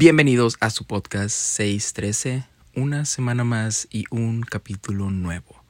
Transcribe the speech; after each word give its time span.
Bienvenidos 0.00 0.58
a 0.60 0.70
su 0.70 0.84
podcast 0.84 1.34
613, 1.34 2.44
una 2.76 3.04
semana 3.04 3.42
más 3.42 3.88
y 3.90 4.04
un 4.12 4.42
capítulo 4.42 5.10
nuevo. 5.10 5.64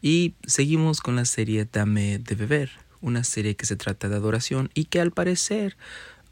Y 0.00 0.34
seguimos 0.46 1.00
con 1.00 1.16
la 1.16 1.24
serie 1.24 1.66
Dame 1.72 2.20
de 2.20 2.36
Beber, 2.36 2.70
una 3.00 3.24
serie 3.24 3.56
que 3.56 3.66
se 3.66 3.74
trata 3.74 4.08
de 4.08 4.14
adoración 4.14 4.70
y 4.74 4.84
que 4.84 5.00
al 5.00 5.10
parecer, 5.10 5.76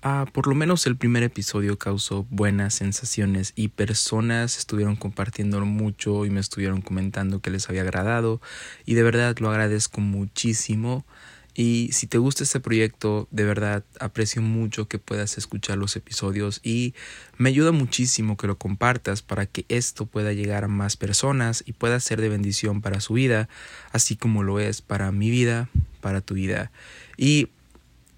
ah, 0.03 0.27
por 0.33 0.47
lo 0.47 0.55
menos 0.55 0.87
el 0.87 0.97
primer 0.97 1.25
episodio 1.25 1.77
causó 1.79 2.29
buenas 2.31 2.75
sensaciones 2.75 3.55
y 3.57 3.67
personas 3.67 4.57
estuvieron 4.57 4.95
compartiendo 4.95 5.61
mucho 5.65 6.25
y 6.25 6.31
me 6.31 6.39
estuvieron 6.39 6.81
comentando 6.81 7.41
que 7.41 7.51
les 7.51 7.69
había 7.69 7.83
agradado 7.83 8.41
y 8.87 8.95
de 8.95 9.03
verdad 9.03 9.37
lo 9.41 9.51
agradezco 9.51 10.01
muchísimo. 10.01 11.05
Y 11.55 11.91
si 11.93 12.07
te 12.07 12.19
gusta 12.19 12.45
este 12.45 12.61
proyecto, 12.61 13.29
de 13.31 13.45
verdad 13.45 13.85
aprecio 14.01 14.41
mucho 14.41 14.89
que 14.89 14.99
puedas 14.99 15.37
escuchar 15.37 15.77
los 15.77 15.97
episodios 15.97 16.61
y 16.63 16.95
me 17.37 17.51
ayuda 17.51 17.73
muchísimo 17.73 18.37
que 18.37 18.47
lo 18.47 18.57
compartas 18.57 19.21
para 19.21 19.45
que 19.45 19.67
esto 19.69 20.07
pueda 20.07 20.33
llegar 20.33 20.65
a 20.65 20.69
más 20.69 20.97
personas 20.97 21.63
y 21.67 21.73
pueda 21.73 22.01
ser 22.01 22.21
de 22.21 22.31
bendición 22.31 22.81
para 22.81 23.01
su 23.01 23.15
vida, 23.15 23.49
así 23.93 24.17
como 24.17 24.43
lo 24.43 24.61
es 24.61 24.81
para 24.81 25.13
mi 25.13 25.31
vida, 25.31 25.69
para 26.01 26.23
tu 26.23 26.35
vida. 26.35 26.73
Y 27.19 27.49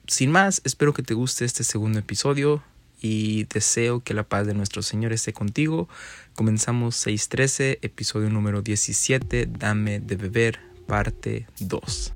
sin 0.07 0.31
más, 0.31 0.61
espero 0.65 0.95
que 0.95 1.03
te 1.03 1.15
guste 1.15 1.45
este 1.45 1.65
segundo 1.65 1.99
episodio 1.99 2.63
y 3.01 3.45
deseo 3.45 4.01
que 4.01 4.15
la 4.15 4.23
paz 4.23 4.47
de 4.47 4.55
nuestro 4.55 4.83
Señor 4.83 5.13
esté 5.13 5.33
contigo. 5.33 5.89
Comenzamos 6.35 7.07
6.13, 7.07 7.79
episodio 7.83 8.31
número 8.31 8.63
17, 8.63 9.47
Dame 9.47 10.01
de 10.01 10.17
beber, 10.17 10.61
parte 10.87 11.47
2. 11.59 12.15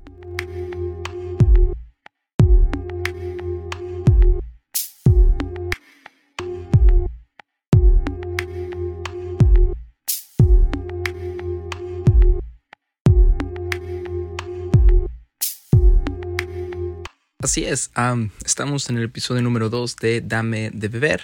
Así 17.49 17.65
es, 17.65 17.89
estamos 18.45 18.91
en 18.91 18.97
el 18.99 19.05
episodio 19.05 19.41
número 19.41 19.71
2 19.71 19.95
de 19.95 20.21
Dame 20.21 20.69
de 20.71 20.87
Beber, 20.87 21.23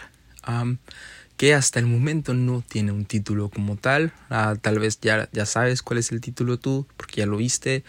que 1.38 1.54
hasta 1.54 1.78
el 1.78 1.86
momento 1.86 2.34
no 2.34 2.64
tiene 2.68 2.92
un 2.92 3.06
título 3.06 3.50
como 3.50 3.76
tal. 3.76 4.12
Ah, 4.32 4.56
tal 4.60 4.80
vez 4.80 5.00
ya, 5.00 5.30
ya 5.34 5.46
sabes 5.46 5.84
cuál 5.84 6.00
es 6.00 6.12
el 6.12 6.22
título 6.22 6.58
tú, 6.58 6.88
porque 6.98 7.18
ya 7.18 7.28
lo 7.28 7.38
viste. 7.38 7.84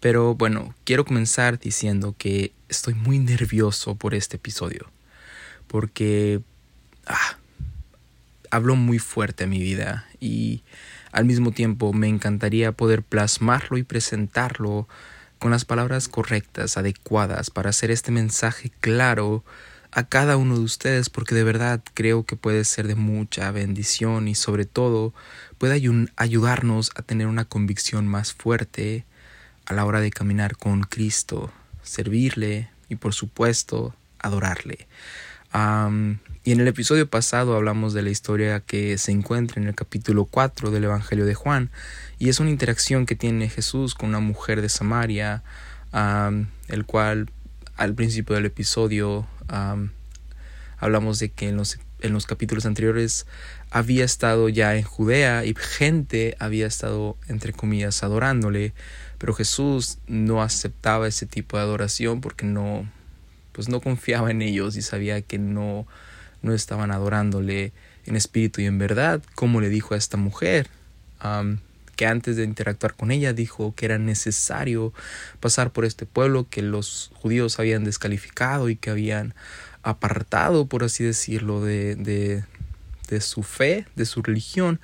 Pero 0.00 0.34
bueno, 0.34 0.74
quiero 0.84 1.06
comenzar 1.06 1.58
diciendo 1.58 2.14
que 2.18 2.52
estoy 2.68 2.92
muy 2.92 3.20
nervioso 3.20 3.94
por 3.94 4.14
este 4.14 4.36
episodio, 4.36 4.90
porque 5.66 6.42
ah, 7.06 7.38
habló 8.50 8.76
muy 8.76 8.98
fuerte 8.98 9.44
a 9.44 9.46
mi 9.46 9.60
vida 9.60 10.06
y 10.20 10.62
al 11.10 11.24
mismo 11.24 11.52
tiempo 11.52 11.94
me 11.94 12.08
encantaría 12.08 12.70
poder 12.72 13.02
plasmarlo 13.02 13.78
y 13.78 13.82
presentarlo 13.82 14.86
con 15.38 15.50
las 15.50 15.64
palabras 15.64 16.08
correctas, 16.08 16.76
adecuadas, 16.76 17.50
para 17.50 17.70
hacer 17.70 17.90
este 17.90 18.10
mensaje 18.10 18.70
claro 18.80 19.44
a 19.90 20.04
cada 20.04 20.36
uno 20.36 20.56
de 20.56 20.64
ustedes, 20.64 21.08
porque 21.10 21.34
de 21.34 21.44
verdad 21.44 21.80
creo 21.94 22.24
que 22.24 22.36
puede 22.36 22.64
ser 22.64 22.86
de 22.86 22.94
mucha 22.94 23.50
bendición 23.50 24.28
y 24.28 24.34
sobre 24.34 24.66
todo 24.66 25.14
puede 25.56 25.80
ayudarnos 26.16 26.90
a 26.94 27.02
tener 27.02 27.26
una 27.26 27.44
convicción 27.44 28.06
más 28.06 28.32
fuerte 28.32 29.04
a 29.66 29.74
la 29.74 29.84
hora 29.84 30.00
de 30.00 30.10
caminar 30.10 30.56
con 30.56 30.82
Cristo, 30.82 31.52
servirle 31.82 32.70
y 32.88 32.96
por 32.96 33.14
supuesto 33.14 33.94
adorarle. 34.18 34.88
Y 35.52 36.52
en 36.52 36.60
el 36.60 36.68
episodio 36.68 37.08
pasado 37.08 37.56
hablamos 37.56 37.94
de 37.94 38.02
la 38.02 38.10
historia 38.10 38.60
que 38.60 38.98
se 38.98 39.12
encuentra 39.12 39.60
en 39.60 39.68
el 39.68 39.74
capítulo 39.74 40.24
4 40.24 40.70
del 40.70 40.84
Evangelio 40.84 41.24
de 41.24 41.34
Juan, 41.34 41.70
y 42.18 42.28
es 42.28 42.40
una 42.40 42.50
interacción 42.50 43.06
que 43.06 43.14
tiene 43.14 43.48
Jesús 43.48 43.94
con 43.94 44.10
una 44.10 44.20
mujer 44.20 44.60
de 44.60 44.68
Samaria, 44.68 45.42
el 45.92 46.84
cual 46.86 47.30
al 47.76 47.94
principio 47.94 48.34
del 48.34 48.46
episodio 48.46 49.26
hablamos 50.78 51.18
de 51.18 51.30
que 51.30 51.48
en 51.48 51.56
los, 51.56 51.78
en 52.00 52.12
los 52.12 52.26
capítulos 52.26 52.66
anteriores 52.66 53.26
había 53.70 54.04
estado 54.04 54.48
ya 54.48 54.76
en 54.76 54.82
Judea 54.84 55.44
y 55.44 55.54
gente 55.54 56.36
había 56.38 56.66
estado, 56.66 57.16
entre 57.28 57.52
comillas, 57.52 58.02
adorándole, 58.02 58.72
pero 59.18 59.34
Jesús 59.34 59.98
no 60.06 60.42
aceptaba 60.42 61.08
ese 61.08 61.26
tipo 61.26 61.56
de 61.56 61.62
adoración 61.64 62.20
porque 62.20 62.46
no, 62.46 62.88
pues 63.58 63.68
no 63.68 63.80
confiaba 63.80 64.30
en 64.30 64.40
ellos 64.40 64.76
y 64.76 64.82
sabía 64.82 65.20
que 65.20 65.36
no, 65.36 65.84
no 66.42 66.54
estaban 66.54 66.92
adorándole 66.92 67.72
en 68.06 68.14
espíritu 68.14 68.60
y 68.60 68.66
en 68.66 68.78
verdad, 68.78 69.20
como 69.34 69.60
le 69.60 69.68
dijo 69.68 69.94
a 69.94 69.96
esta 69.96 70.16
mujer 70.16 70.68
que 71.96 72.06
antes 72.06 72.36
de 72.36 72.44
interactuar 72.44 72.94
con 72.94 73.10
ella 73.10 73.32
dijo 73.32 73.74
que 73.74 73.86
era 73.86 73.98
necesario 73.98 74.92
pasar 75.40 75.72
por 75.72 75.84
este 75.84 76.06
pueblo 76.06 76.46
que 76.48 76.62
los 76.62 77.10
judíos 77.14 77.58
habían 77.58 77.82
descalificado 77.82 78.68
y 78.68 78.76
que 78.76 78.90
habían 78.90 79.34
apartado, 79.82 80.66
por 80.66 80.84
así 80.84 81.02
decirlo, 81.02 81.60
de, 81.60 81.96
de, 81.96 82.44
de 83.08 83.20
su 83.20 83.42
fe, 83.42 83.86
de 83.96 84.04
su 84.04 84.22
religión. 84.22 84.80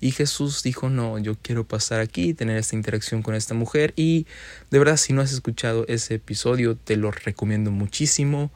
Y 0.00 0.10
Jesús 0.10 0.62
dijo, 0.62 0.90
no, 0.90 1.18
yo 1.18 1.36
quiero 1.40 1.64
pasar 1.64 2.00
aquí, 2.00 2.34
tener 2.34 2.56
esta 2.56 2.76
interacción 2.76 3.22
con 3.22 3.34
esta 3.34 3.54
mujer. 3.54 3.92
Y 3.96 4.26
de 4.70 4.78
verdad, 4.78 4.96
si 4.96 5.12
no 5.12 5.22
has 5.22 5.32
escuchado 5.32 5.84
ese 5.88 6.14
episodio, 6.14 6.76
te 6.76 6.96
lo 6.96 7.10
recomiendo 7.10 7.70
muchísimo 7.70 8.50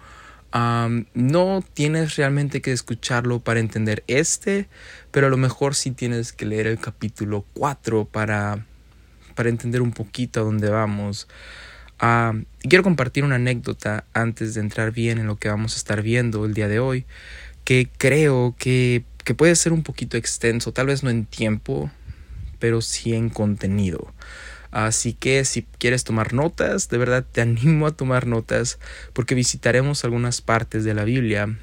no 0.52 1.64
tienes 1.74 2.16
realmente 2.16 2.60
que 2.60 2.72
escucharlo 2.72 3.40
para 3.40 3.60
entender 3.60 4.02
este, 4.06 4.68
pero 5.10 5.28
a 5.28 5.30
lo 5.30 5.36
mejor 5.36 5.74
sí 5.74 5.92
tienes 5.92 6.32
que 6.32 6.46
leer 6.46 6.66
el 6.66 6.78
capítulo 6.78 7.44
4 7.54 8.06
para, 8.06 8.66
para 9.34 9.48
entender 9.48 9.82
un 9.82 9.92
poquito 9.92 10.40
a 10.40 10.44
dónde 10.44 10.68
vamos. 10.68 11.28
quiero 12.62 12.82
compartir 12.82 13.24
una 13.24 13.36
anécdota 13.36 14.04
antes 14.12 14.54
de 14.54 14.60
entrar 14.60 14.90
bien 14.92 15.18
en 15.18 15.26
lo 15.26 15.36
que 15.36 15.48
vamos 15.48 15.74
a 15.74 15.76
estar 15.76 16.02
viendo 16.02 16.44
el 16.44 16.54
día 16.54 16.68
de 16.68 16.80
hoy, 16.80 17.06
que 17.64 17.88
creo 17.96 18.56
que, 18.58 19.04
que 19.24 19.34
puede 19.34 19.54
ser 19.56 19.72
un 19.72 19.82
poquito 19.82 20.16
extenso, 20.16 20.72
tal 20.72 20.86
vez 20.86 21.02
no 21.02 21.10
en 21.10 21.24
tiempo, 21.26 21.90
pero 22.58 22.80
sí 22.80 23.14
en 23.14 23.28
contenido. 23.28 24.12
Así 24.70 25.14
que 25.14 25.44
si 25.44 25.66
quieres 25.78 26.04
tomar 26.04 26.32
notas, 26.32 26.88
de 26.88 26.98
verdad 26.98 27.24
te 27.30 27.40
animo 27.40 27.86
a 27.86 27.92
tomar 27.92 28.26
notas 28.26 28.78
porque 29.12 29.34
visitaremos 29.34 30.04
algunas 30.04 30.40
partes 30.40 30.84
de 30.84 30.94
la 30.94 31.04
Biblia 31.04 31.56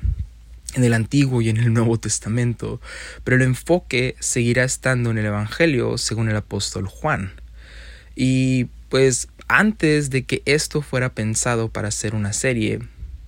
en 0.74 0.84
el 0.84 0.94
Antiguo 0.94 1.42
y 1.42 1.50
en 1.50 1.58
el 1.58 1.74
Nuevo 1.74 1.98
Testamento, 1.98 2.82
pero 3.24 3.38
el 3.38 3.44
enfoque 3.44 4.16
seguirá 4.20 4.64
estando 4.64 5.12
en 5.12 5.18
el 5.18 5.26
Evangelio 5.26 5.98
según 5.98 6.30
el 6.30 6.36
apóstol 6.36 6.88
Juan. 6.88 7.32
Y 8.16 8.66
pues 8.90 9.30
antes 9.48 10.10
de 10.10 10.26
que 10.26 10.42
esto 10.46 10.82
fuera 10.82 11.14
pensado 11.14 11.70
para 11.70 11.88
hacer 11.88 12.16
una 12.16 12.34
serie, 12.34 12.80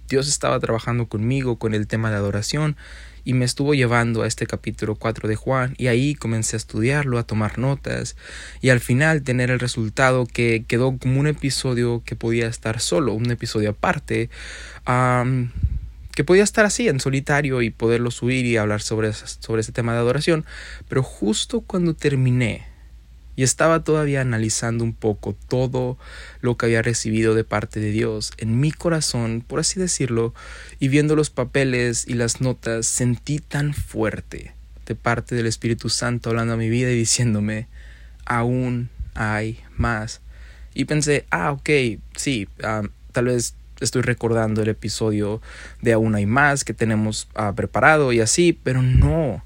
Dios 0.09 0.27
estaba 0.27 0.59
trabajando 0.59 1.07
conmigo 1.07 1.57
con 1.57 1.73
el 1.73 1.87
tema 1.87 2.09
de 2.09 2.17
adoración 2.17 2.75
y 3.23 3.33
me 3.33 3.45
estuvo 3.45 3.73
llevando 3.73 4.23
a 4.23 4.27
este 4.27 4.45
capítulo 4.45 4.95
4 4.95 5.27
de 5.27 5.35
Juan 5.35 5.75
y 5.77 5.87
ahí 5.87 6.15
comencé 6.15 6.55
a 6.55 6.57
estudiarlo, 6.57 7.17
a 7.17 7.23
tomar 7.23 7.57
notas 7.57 8.15
y 8.61 8.69
al 8.69 8.79
final 8.79 9.23
tener 9.23 9.51
el 9.51 9.59
resultado 9.59 10.25
que 10.25 10.65
quedó 10.67 10.97
como 10.97 11.19
un 11.19 11.27
episodio 11.27 12.01
que 12.05 12.15
podía 12.15 12.47
estar 12.47 12.79
solo, 12.79 13.13
un 13.13 13.31
episodio 13.31 13.71
aparte, 13.71 14.29
que 14.85 16.23
podía 16.23 16.43
estar 16.43 16.65
así 16.65 16.87
en 16.87 16.99
solitario 16.99 17.61
y 17.61 17.69
poderlo 17.69 18.11
subir 18.11 18.45
y 18.45 18.57
hablar 18.57 18.81
sobre, 18.81 19.13
sobre 19.13 19.61
ese 19.61 19.71
tema 19.71 19.93
de 19.93 19.99
adoración, 19.99 20.45
pero 20.87 21.03
justo 21.03 21.61
cuando 21.61 21.93
terminé 21.93 22.67
y 23.39 23.43
estaba 23.43 23.85
todavía 23.85 24.19
analizando 24.19 24.83
un 24.83 24.91
poco 24.91 25.33
todo 25.47 25.97
lo 26.41 26.57
que 26.57 26.65
había 26.65 26.81
recibido 26.81 27.35
de 27.35 27.45
parte 27.45 27.79
de 27.79 27.89
Dios 27.89 28.33
en 28.37 28.59
mi 28.59 28.73
corazón, 28.73 29.45
por 29.47 29.61
así 29.61 29.79
decirlo, 29.79 30.33
y 30.77 30.89
viendo 30.89 31.15
los 31.15 31.29
papeles 31.29 32.05
y 32.05 32.15
las 32.15 32.41
notas, 32.41 32.85
sentí 32.85 33.39
tan 33.39 33.73
fuerte 33.73 34.55
de 34.85 34.95
parte 34.95 35.35
del 35.35 35.45
Espíritu 35.45 35.87
Santo 35.87 36.29
hablando 36.31 36.55
a 36.55 36.57
mi 36.57 36.67
vida 36.67 36.91
y 36.91 36.97
diciéndome, 36.97 37.69
aún 38.25 38.89
hay 39.13 39.61
más. 39.77 40.19
Y 40.73 40.83
pensé, 40.83 41.25
ah, 41.29 41.53
ok, 41.53 41.69
sí, 42.17 42.49
ah, 42.61 42.81
tal 43.13 43.27
vez 43.27 43.55
estoy 43.79 44.01
recordando 44.01 44.63
el 44.63 44.67
episodio 44.67 45.41
de 45.81 45.93
aún 45.93 46.13
hay 46.15 46.25
más 46.25 46.65
que 46.65 46.73
tenemos 46.73 47.29
ah, 47.35 47.53
preparado 47.55 48.11
y 48.11 48.19
así, 48.19 48.51
pero 48.51 48.81
no. 48.81 49.45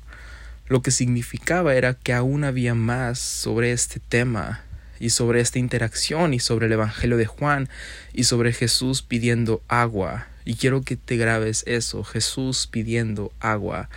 Lo 0.67 0.81
que 0.81 0.91
significaba 0.91 1.75
era 1.75 1.93
que 1.93 2.13
aún 2.13 2.43
había 2.43 2.73
más 2.73 3.19
sobre 3.19 3.71
este 3.71 3.99
tema 3.99 4.63
y 4.99 5.09
sobre 5.09 5.41
esta 5.41 5.59
interacción 5.59 6.33
y 6.33 6.39
sobre 6.39 6.67
el 6.67 6.71
Evangelio 6.71 7.17
de 7.17 7.25
Juan 7.25 7.67
y 8.13 8.23
sobre 8.23 8.53
Jesús 8.53 9.01
pidiendo 9.01 9.61
agua. 9.67 10.27
Y 10.45 10.55
quiero 10.55 10.81
que 10.81 10.95
te 10.95 11.17
grabes 11.17 11.63
eso, 11.67 12.03
Jesús 12.03 12.67
pidiendo 12.67 13.33
agua 13.39 13.89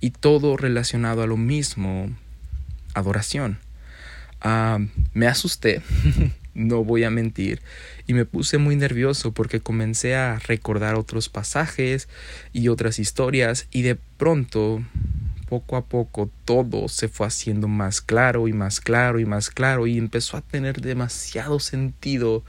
y 0.00 0.10
todo 0.10 0.56
relacionado 0.56 1.22
a 1.22 1.26
lo 1.26 1.36
mismo, 1.36 2.10
adoración. 2.94 3.58
Ah, 4.40 4.78
me 5.12 5.26
asusté, 5.26 5.82
no 6.54 6.84
voy 6.84 7.04
a 7.04 7.10
mentir, 7.10 7.60
y 8.06 8.14
me 8.14 8.24
puse 8.24 8.58
muy 8.58 8.76
nervioso 8.76 9.32
porque 9.32 9.60
comencé 9.60 10.14
a 10.14 10.38
recordar 10.38 10.94
otros 10.94 11.28
pasajes 11.28 12.08
y 12.52 12.68
otras 12.68 12.98
historias 12.98 13.66
y 13.70 13.82
de 13.82 13.96
pronto 14.16 14.82
poco 15.48 15.76
a 15.76 15.84
poco 15.84 16.30
todo 16.44 16.88
se 16.88 17.08
fue 17.08 17.26
haciendo 17.26 17.68
más 17.68 18.00
claro 18.00 18.48
y 18.48 18.52
más 18.52 18.80
claro 18.80 19.18
y 19.18 19.24
más 19.24 19.50
claro 19.50 19.86
y 19.86 19.96
empezó 19.98 20.36
a 20.36 20.42
tener 20.42 20.80
demasiado 20.80 21.60
sentido 21.60 22.44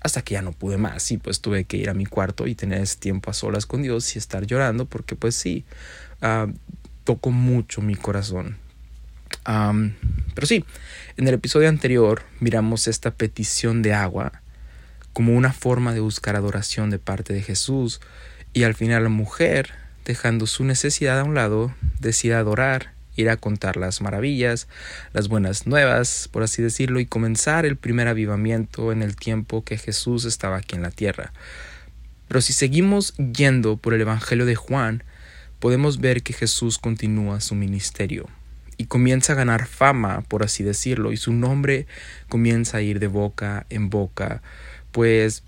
hasta 0.00 0.22
que 0.22 0.34
ya 0.34 0.42
no 0.42 0.52
pude 0.52 0.76
más 0.76 1.10
y 1.10 1.18
pues 1.18 1.40
tuve 1.40 1.64
que 1.64 1.76
ir 1.76 1.90
a 1.90 1.94
mi 1.94 2.06
cuarto 2.06 2.46
y 2.46 2.54
tener 2.54 2.80
ese 2.80 2.98
tiempo 2.98 3.30
a 3.30 3.34
solas 3.34 3.66
con 3.66 3.82
Dios 3.82 4.14
y 4.14 4.18
estar 4.18 4.46
llorando 4.46 4.84
porque 4.84 5.16
pues 5.16 5.34
sí, 5.34 5.64
uh, 6.22 6.52
tocó 7.04 7.30
mucho 7.30 7.80
mi 7.80 7.94
corazón. 7.94 8.58
pero 9.44 10.46
sí, 10.46 10.64
en 11.16 11.26
el 11.26 11.34
episodio 11.34 11.68
anterior 11.68 12.22
miramos 12.40 12.86
esta 12.86 13.12
petición 13.12 13.82
de 13.82 13.94
agua 13.94 14.42
como 15.12 15.34
una 15.34 15.52
forma 15.52 15.94
de 15.94 16.00
buscar 16.00 16.36
adoración 16.36 16.90
de 16.90 16.98
parte 16.98 17.32
de 17.32 17.42
Jesús 17.42 18.00
y 18.52 18.64
al 18.64 18.74
final 18.74 19.04
la 19.04 19.08
mujer 19.08 19.85
dejando 20.06 20.46
su 20.46 20.64
necesidad 20.64 21.20
a 21.20 21.24
un 21.24 21.34
lado, 21.34 21.74
decide 22.00 22.34
adorar, 22.34 22.94
ir 23.16 23.28
a 23.28 23.36
contar 23.36 23.76
las 23.76 24.00
maravillas, 24.00 24.68
las 25.12 25.28
buenas 25.28 25.66
nuevas, 25.66 26.28
por 26.30 26.42
así 26.42 26.62
decirlo, 26.62 27.00
y 27.00 27.06
comenzar 27.06 27.66
el 27.66 27.76
primer 27.76 28.08
avivamiento 28.08 28.92
en 28.92 29.02
el 29.02 29.16
tiempo 29.16 29.64
que 29.64 29.76
Jesús 29.76 30.24
estaba 30.24 30.58
aquí 30.58 30.76
en 30.76 30.82
la 30.82 30.90
tierra. 30.90 31.32
Pero 32.28 32.40
si 32.40 32.52
seguimos 32.52 33.14
yendo 33.16 33.76
por 33.76 33.94
el 33.94 34.00
Evangelio 34.00 34.46
de 34.46 34.54
Juan, 34.54 35.02
podemos 35.58 36.00
ver 36.00 36.22
que 36.22 36.32
Jesús 36.32 36.78
continúa 36.78 37.40
su 37.40 37.54
ministerio 37.54 38.28
y 38.76 38.86
comienza 38.86 39.32
a 39.32 39.36
ganar 39.36 39.66
fama, 39.66 40.22
por 40.28 40.44
así 40.44 40.62
decirlo, 40.62 41.12
y 41.12 41.16
su 41.16 41.32
nombre 41.32 41.86
comienza 42.28 42.78
a 42.78 42.82
ir 42.82 43.00
de 43.00 43.06
boca 43.08 43.66
en 43.70 43.90
boca, 43.90 44.42
pues 44.92 45.42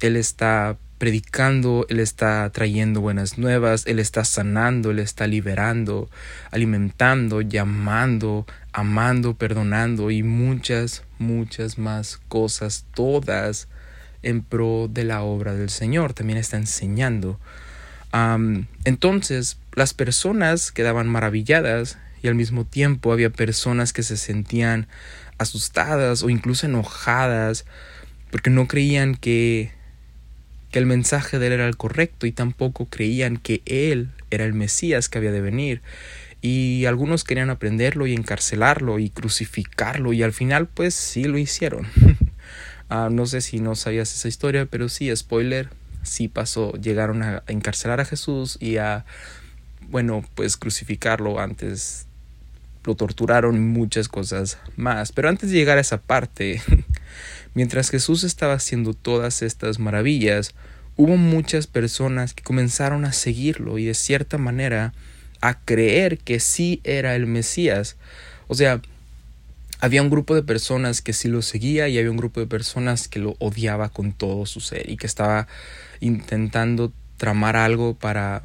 él 0.00 0.16
está 0.16 0.76
predicando, 1.04 1.84
Él 1.90 2.00
está 2.00 2.48
trayendo 2.48 3.02
buenas 3.02 3.36
nuevas, 3.36 3.86
Él 3.86 3.98
está 3.98 4.24
sanando, 4.24 4.90
Él 4.90 5.00
está 5.00 5.26
liberando, 5.26 6.08
alimentando, 6.50 7.42
llamando, 7.42 8.46
amando, 8.72 9.34
perdonando 9.34 10.10
y 10.10 10.22
muchas, 10.22 11.02
muchas 11.18 11.76
más 11.76 12.22
cosas, 12.28 12.86
todas 12.94 13.68
en 14.22 14.40
pro 14.40 14.88
de 14.90 15.04
la 15.04 15.20
obra 15.20 15.52
del 15.52 15.68
Señor. 15.68 16.14
También 16.14 16.38
está 16.38 16.56
enseñando. 16.56 17.38
entonces, 18.84 19.58
las 19.74 19.92
personas 19.92 20.72
quedaban 20.72 21.06
maravilladas 21.06 21.98
y 22.22 22.28
al 22.28 22.34
mismo 22.34 22.64
tiempo 22.64 23.12
había 23.12 23.28
personas 23.28 23.92
que 23.92 24.02
se 24.02 24.16
sentían 24.16 24.86
asustadas 25.36 26.22
o 26.22 26.30
incluso 26.30 26.64
enojadas 26.64 27.66
porque 28.30 28.48
no 28.48 28.66
creían 28.66 29.16
que 29.16 29.83
que 30.74 30.80
el 30.80 30.86
mensaje 30.86 31.38
de 31.38 31.46
él 31.46 31.52
era 31.52 31.68
el 31.68 31.76
correcto 31.76 32.26
y 32.26 32.32
tampoco 32.32 32.86
creían 32.86 33.36
que 33.36 33.62
él 33.64 34.10
era 34.32 34.44
el 34.44 34.54
Mesías 34.54 35.08
que 35.08 35.18
había 35.18 35.30
de 35.30 35.40
venir. 35.40 35.82
Y 36.42 36.86
algunos 36.86 37.22
querían 37.22 37.48
aprenderlo 37.48 38.08
y 38.08 38.12
encarcelarlo 38.12 38.98
y 38.98 39.08
crucificarlo 39.08 40.12
y 40.12 40.24
al 40.24 40.32
final 40.32 40.66
pues 40.66 40.94
sí 40.94 41.24
lo 41.24 41.38
hicieron. 41.38 41.86
Ah, 42.90 43.08
no 43.10 43.24
sé 43.24 43.40
si 43.40 43.60
no 43.60 43.76
sabías 43.76 44.12
esa 44.12 44.28
historia, 44.28 44.66
pero 44.66 44.90
sí, 44.90 45.10
spoiler, 45.16 45.70
sí 46.02 46.28
pasó. 46.28 46.72
Llegaron 46.74 47.22
a 47.22 47.42
encarcelar 47.46 47.98
a 48.00 48.04
Jesús 48.04 48.58
y 48.60 48.76
a, 48.76 49.06
bueno, 49.88 50.22
pues 50.34 50.58
crucificarlo 50.58 51.40
antes. 51.40 52.06
Lo 52.84 52.94
torturaron 52.94 53.56
y 53.56 53.60
muchas 53.60 54.08
cosas 54.08 54.58
más. 54.76 55.12
Pero 55.12 55.30
antes 55.30 55.50
de 55.50 55.56
llegar 55.56 55.78
a 55.78 55.80
esa 55.80 56.02
parte, 56.02 56.60
Mientras 57.54 57.90
Jesús 57.90 58.24
estaba 58.24 58.54
haciendo 58.54 58.94
todas 58.94 59.42
estas 59.42 59.78
maravillas, 59.78 60.54
hubo 60.96 61.16
muchas 61.16 61.66
personas 61.66 62.34
que 62.34 62.42
comenzaron 62.42 63.04
a 63.04 63.12
seguirlo 63.12 63.78
y 63.78 63.86
de 63.86 63.94
cierta 63.94 64.38
manera 64.38 64.92
a 65.40 65.60
creer 65.60 66.18
que 66.18 66.40
sí 66.40 66.80
era 66.84 67.14
el 67.14 67.26
Mesías. 67.26 67.96
O 68.48 68.54
sea, 68.54 68.80
había 69.80 70.02
un 70.02 70.10
grupo 70.10 70.34
de 70.34 70.42
personas 70.42 71.02
que 71.02 71.12
sí 71.12 71.28
lo 71.28 71.42
seguía 71.42 71.88
y 71.88 71.98
había 71.98 72.10
un 72.10 72.16
grupo 72.16 72.40
de 72.40 72.46
personas 72.46 73.06
que 73.06 73.18
lo 73.18 73.36
odiaba 73.38 73.88
con 73.88 74.12
todo 74.12 74.46
su 74.46 74.60
ser 74.60 74.88
y 74.88 74.96
que 74.96 75.06
estaba 75.06 75.46
intentando 76.00 76.92
tramar 77.18 77.56
algo 77.56 77.94
para 77.94 78.42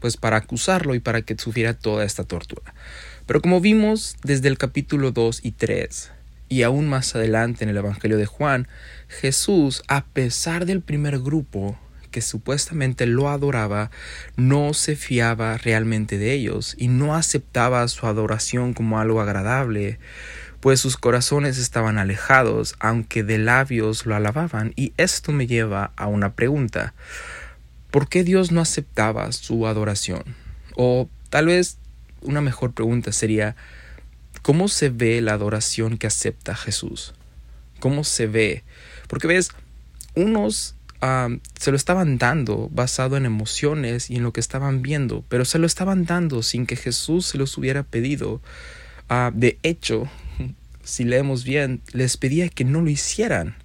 pues 0.00 0.18
para 0.18 0.36
acusarlo 0.36 0.94
y 0.94 1.00
para 1.00 1.22
que 1.22 1.34
sufriera 1.38 1.72
toda 1.72 2.04
esta 2.04 2.24
tortura. 2.24 2.74
Pero 3.24 3.40
como 3.40 3.62
vimos 3.62 4.16
desde 4.22 4.48
el 4.48 4.58
capítulo 4.58 5.12
2 5.12 5.40
y 5.42 5.52
3, 5.52 6.10
y 6.48 6.62
aún 6.62 6.88
más 6.88 7.14
adelante 7.14 7.64
en 7.64 7.70
el 7.70 7.76
Evangelio 7.76 8.16
de 8.16 8.26
Juan, 8.26 8.68
Jesús, 9.08 9.82
a 9.88 10.04
pesar 10.04 10.66
del 10.66 10.80
primer 10.80 11.18
grupo 11.18 11.78
que 12.10 12.20
supuestamente 12.20 13.06
lo 13.06 13.28
adoraba, 13.28 13.90
no 14.36 14.72
se 14.72 14.94
fiaba 14.94 15.56
realmente 15.58 16.16
de 16.16 16.32
ellos 16.32 16.76
y 16.78 16.86
no 16.86 17.16
aceptaba 17.16 17.86
su 17.88 18.06
adoración 18.06 18.72
como 18.72 19.00
algo 19.00 19.20
agradable, 19.20 19.98
pues 20.60 20.78
sus 20.78 20.96
corazones 20.96 21.58
estaban 21.58 21.98
alejados, 21.98 22.76
aunque 22.78 23.24
de 23.24 23.38
labios 23.38 24.06
lo 24.06 24.14
alababan. 24.14 24.72
Y 24.76 24.92
esto 24.96 25.32
me 25.32 25.48
lleva 25.48 25.90
a 25.96 26.06
una 26.06 26.34
pregunta. 26.34 26.94
¿Por 27.90 28.08
qué 28.08 28.22
Dios 28.22 28.52
no 28.52 28.60
aceptaba 28.60 29.30
su 29.32 29.66
adoración? 29.66 30.22
O 30.76 31.08
tal 31.30 31.46
vez 31.46 31.78
una 32.22 32.40
mejor 32.40 32.74
pregunta 32.74 33.10
sería, 33.10 33.56
¿Cómo 34.44 34.68
se 34.68 34.90
ve 34.90 35.22
la 35.22 35.32
adoración 35.32 35.96
que 35.96 36.06
acepta 36.06 36.54
Jesús? 36.54 37.14
¿Cómo 37.80 38.04
se 38.04 38.26
ve? 38.26 38.62
Porque 39.08 39.26
ves, 39.26 39.52
unos 40.14 40.74
se 41.58 41.70
lo 41.70 41.78
estaban 41.78 42.18
dando 42.18 42.68
basado 42.70 43.16
en 43.16 43.24
emociones 43.24 44.10
y 44.10 44.16
en 44.16 44.22
lo 44.22 44.34
que 44.34 44.40
estaban 44.40 44.82
viendo, 44.82 45.24
pero 45.30 45.46
se 45.46 45.58
lo 45.58 45.66
estaban 45.66 46.04
dando 46.04 46.42
sin 46.42 46.66
que 46.66 46.76
Jesús 46.76 47.24
se 47.24 47.38
los 47.38 47.56
hubiera 47.56 47.84
pedido. 47.84 48.42
Ah, 49.08 49.30
de 49.34 49.58
hecho, 49.62 50.10
si 50.84 51.04
leemos 51.04 51.44
bien, 51.44 51.80
les 51.94 52.18
pedía 52.18 52.50
que 52.50 52.66
no 52.66 52.82
lo 52.82 52.90
hicieran. 52.90 53.56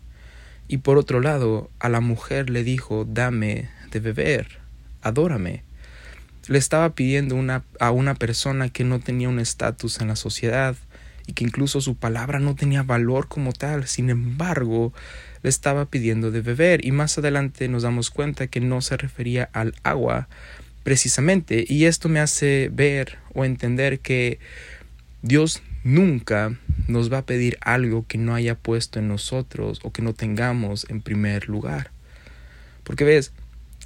Y 0.69 0.77
por 0.77 0.97
otro 0.97 1.19
lado, 1.19 1.69
a 1.79 1.89
la 1.89 1.99
mujer 1.99 2.49
le 2.49 2.63
dijo, 2.63 3.03
dame 3.03 3.67
de 3.91 3.99
beber, 3.99 4.59
adórame 5.01 5.63
le 6.50 6.57
estaba 6.57 6.96
pidiendo 6.96 7.36
una, 7.36 7.63
a 7.80 7.92
una 7.92 8.16
persona 8.16 8.69
que 8.69 8.84
no 8.84 9.00
tenía 9.00 9.30
un 9.30 9.40
estatus 9.40 10.01
en 10.01 10.07
la 10.07 10.16
sociedad 10.16 10.75
y 11.28 11.34
que 11.34 11.44
incluso 11.44 11.80
su 11.80 11.96
palabra 11.96 12.40
no 12.40 12.56
tenía 12.56 12.81
valor 12.81 13.28
como 13.28 13.54
tal. 13.54 13.88
Sin 13.88 14.10
embargo, 14.10 14.92
le 15.44 15.50
estaba 15.50 15.86
pidiendo 15.86 16.31
de 16.31 16.42
beber 16.42 16.84
y 16.84 16.92
más 16.92 17.19
adelante 17.19 17.68
nos 17.68 17.84
damos 17.84 18.10
cuenta 18.10 18.48
que 18.48 18.62
no 18.62 18.81
se 18.81 18.98
refería 18.98 19.48
al 19.54 19.75
agua 19.84 20.28
precisamente 20.84 21.66
y 21.68 21.86
esto 21.86 22.10
me 22.10 22.19
hace 22.19 22.72
ver 22.74 23.19
o 23.36 23.46
entender 23.46 24.00
que 24.00 24.40
Dios 25.22 25.62
nunca 25.84 26.58
nos 26.88 27.13
va 27.13 27.20
a 27.20 27.25
pedir 27.27 27.60
algo 27.62 28.06
que 28.08 28.18
no 28.18 28.34
haya 28.34 28.56
puesto 28.56 28.98
en 28.98 29.08
nosotros 29.08 29.82
o 29.84 29.91
que 29.91 30.01
no 30.01 30.13
tengamos 30.13 30.88
en 30.89 31.01
primer 31.01 31.48
lugar. 31.48 31.91
Porque 32.84 33.03
ves, 33.03 33.34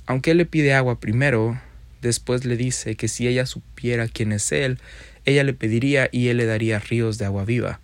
aunque 0.05 0.31
Él 0.31 0.37
le 0.37 0.45
pide 0.45 0.73
agua 0.73 1.01
primero, 1.01 1.59
Después 2.03 2.43
le 2.43 2.57
dice 2.57 2.95
que 2.95 3.07
si 3.07 3.29
ella 3.29 3.45
supiera 3.45 4.09
quién 4.09 4.33
es 4.33 4.51
él, 4.51 4.77
ella 5.23 5.45
le 5.45 5.53
pediría 5.53 6.09
y 6.11 6.27
él 6.27 6.35
le 6.35 6.45
daría 6.45 6.77
ríos 6.79 7.17
de 7.17 7.23
agua 7.23 7.45
viva. 7.45 7.79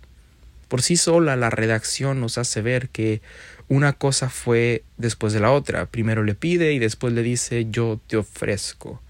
Por 0.68 0.82
sí 0.82 0.98
sola 0.98 1.36
la 1.36 1.48
redacción 1.48 2.20
nos 2.20 2.36
hace 2.36 2.60
ver 2.60 2.90
que 2.90 3.22
una 3.68 3.94
cosa 3.94 4.28
fue 4.28 4.84
después 4.98 5.32
de 5.32 5.40
la 5.40 5.52
otra. 5.52 5.86
Primero 5.86 6.22
le 6.22 6.34
pide 6.34 6.74
y 6.74 6.78
después 6.78 7.14
le 7.14 7.22
dice 7.22 7.68
yo 7.70 7.98
te 8.06 8.18
ofrezco. 8.18 9.00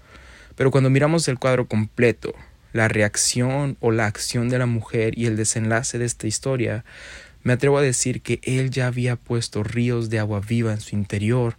Pero 0.55 0.71
cuando 0.71 0.89
miramos 0.89 1.27
el 1.27 1.39
cuadro 1.39 1.67
completo, 1.67 2.33
la 2.71 2.87
reacción 2.87 3.75
o 3.81 3.91
la 3.91 4.05
acción 4.05 4.47
de 4.47 4.59
la 4.59 4.65
mujer 4.65 5.19
y 5.19 5.25
el 5.25 5.35
desenlace 5.35 5.99
de 5.99 6.05
esta 6.05 6.25
historia, 6.25 6.85
me 7.43 7.51
atrevo 7.51 7.79
a 7.79 7.81
decir 7.81 8.21
que 8.21 8.39
él 8.43 8.69
ya 8.69 8.87
había 8.87 9.17
puesto 9.17 9.61
ríos 9.61 10.09
de 10.09 10.19
agua 10.19 10.39
viva 10.39 10.71
en 10.71 10.79
su 10.79 10.95
interior 10.95 11.57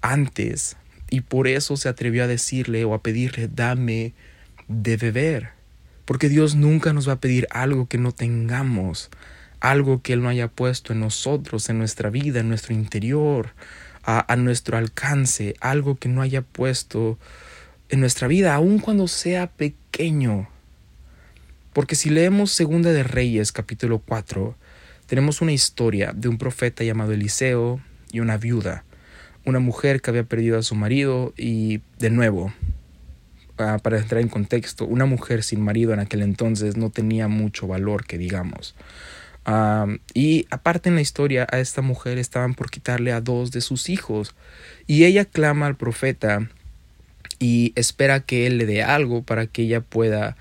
antes 0.00 0.76
y 1.14 1.20
por 1.20 1.46
eso 1.46 1.76
se 1.76 1.88
atrevió 1.88 2.24
a 2.24 2.26
decirle 2.26 2.84
o 2.84 2.92
a 2.92 3.00
pedirle, 3.00 3.46
dame 3.46 4.14
de 4.66 4.96
beber. 4.96 5.50
Porque 6.06 6.28
Dios 6.28 6.56
nunca 6.56 6.92
nos 6.92 7.08
va 7.08 7.12
a 7.12 7.20
pedir 7.20 7.46
algo 7.52 7.86
que 7.86 7.98
no 7.98 8.10
tengamos, 8.10 9.10
algo 9.60 10.02
que 10.02 10.14
Él 10.14 10.22
no 10.22 10.28
haya 10.28 10.48
puesto 10.48 10.92
en 10.92 10.98
nosotros, 10.98 11.70
en 11.70 11.78
nuestra 11.78 12.10
vida, 12.10 12.40
en 12.40 12.48
nuestro 12.48 12.74
interior, 12.74 13.50
a, 14.02 14.32
a 14.32 14.34
nuestro 14.34 14.76
alcance, 14.76 15.54
algo 15.60 15.94
que 15.94 16.08
no 16.08 16.20
haya 16.20 16.42
puesto 16.42 17.16
en 17.90 18.00
nuestra 18.00 18.26
vida, 18.26 18.52
aun 18.52 18.80
cuando 18.80 19.06
sea 19.06 19.46
pequeño. 19.46 20.48
Porque 21.72 21.94
si 21.94 22.10
leemos 22.10 22.50
Segunda 22.50 22.90
de 22.90 23.04
Reyes 23.04 23.52
capítulo 23.52 24.00
4, 24.00 24.56
tenemos 25.06 25.40
una 25.42 25.52
historia 25.52 26.12
de 26.12 26.26
un 26.26 26.38
profeta 26.38 26.82
llamado 26.82 27.12
Eliseo 27.12 27.80
y 28.10 28.18
una 28.18 28.36
viuda 28.36 28.82
una 29.44 29.58
mujer 29.58 30.00
que 30.00 30.10
había 30.10 30.24
perdido 30.24 30.58
a 30.58 30.62
su 30.62 30.74
marido 30.74 31.32
y 31.36 31.80
de 31.98 32.10
nuevo, 32.10 32.52
ah, 33.58 33.78
para 33.82 33.98
entrar 33.98 34.20
en 34.20 34.28
contexto, 34.28 34.86
una 34.86 35.06
mujer 35.06 35.42
sin 35.42 35.60
marido 35.60 35.92
en 35.92 36.00
aquel 36.00 36.22
entonces 36.22 36.76
no 36.76 36.90
tenía 36.90 37.28
mucho 37.28 37.66
valor 37.66 38.06
que 38.06 38.18
digamos. 38.18 38.74
y 40.14 40.46
aparte 40.50 40.88
en 40.88 40.94
la 40.94 41.02
historia 41.02 41.46
a 41.50 41.58
esta 41.58 41.82
mujer 41.82 42.16
estaban 42.16 42.54
por 42.54 42.70
quitarle 42.70 43.12
a 43.12 43.20
dos 43.20 43.50
de 43.50 43.60
sus 43.60 43.90
hijos 43.90 44.34
y 44.86 45.04
ella 45.04 45.26
clama 45.26 45.66
al 45.66 45.76
profeta 45.76 46.48
y 47.38 47.72
espera 47.76 48.20
que 48.20 48.46
él 48.46 48.56
le 48.56 48.64
dé 48.64 48.82
algo 48.82 49.22
para 49.22 49.46
que 49.46 49.62
ella 49.62 49.82
pueda 49.82 50.36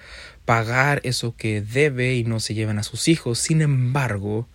pagar 0.45 1.01
eso 1.03 1.35
que 1.35 1.61
debe 1.61 2.15
y 2.15 2.23
no 2.23 2.39
se 2.39 2.53
lleven 2.53 2.79
a 2.79 2.83
sus 2.83 3.09
hijos. 3.09 3.39
Sin 3.39 3.61
embargo, 3.61 4.47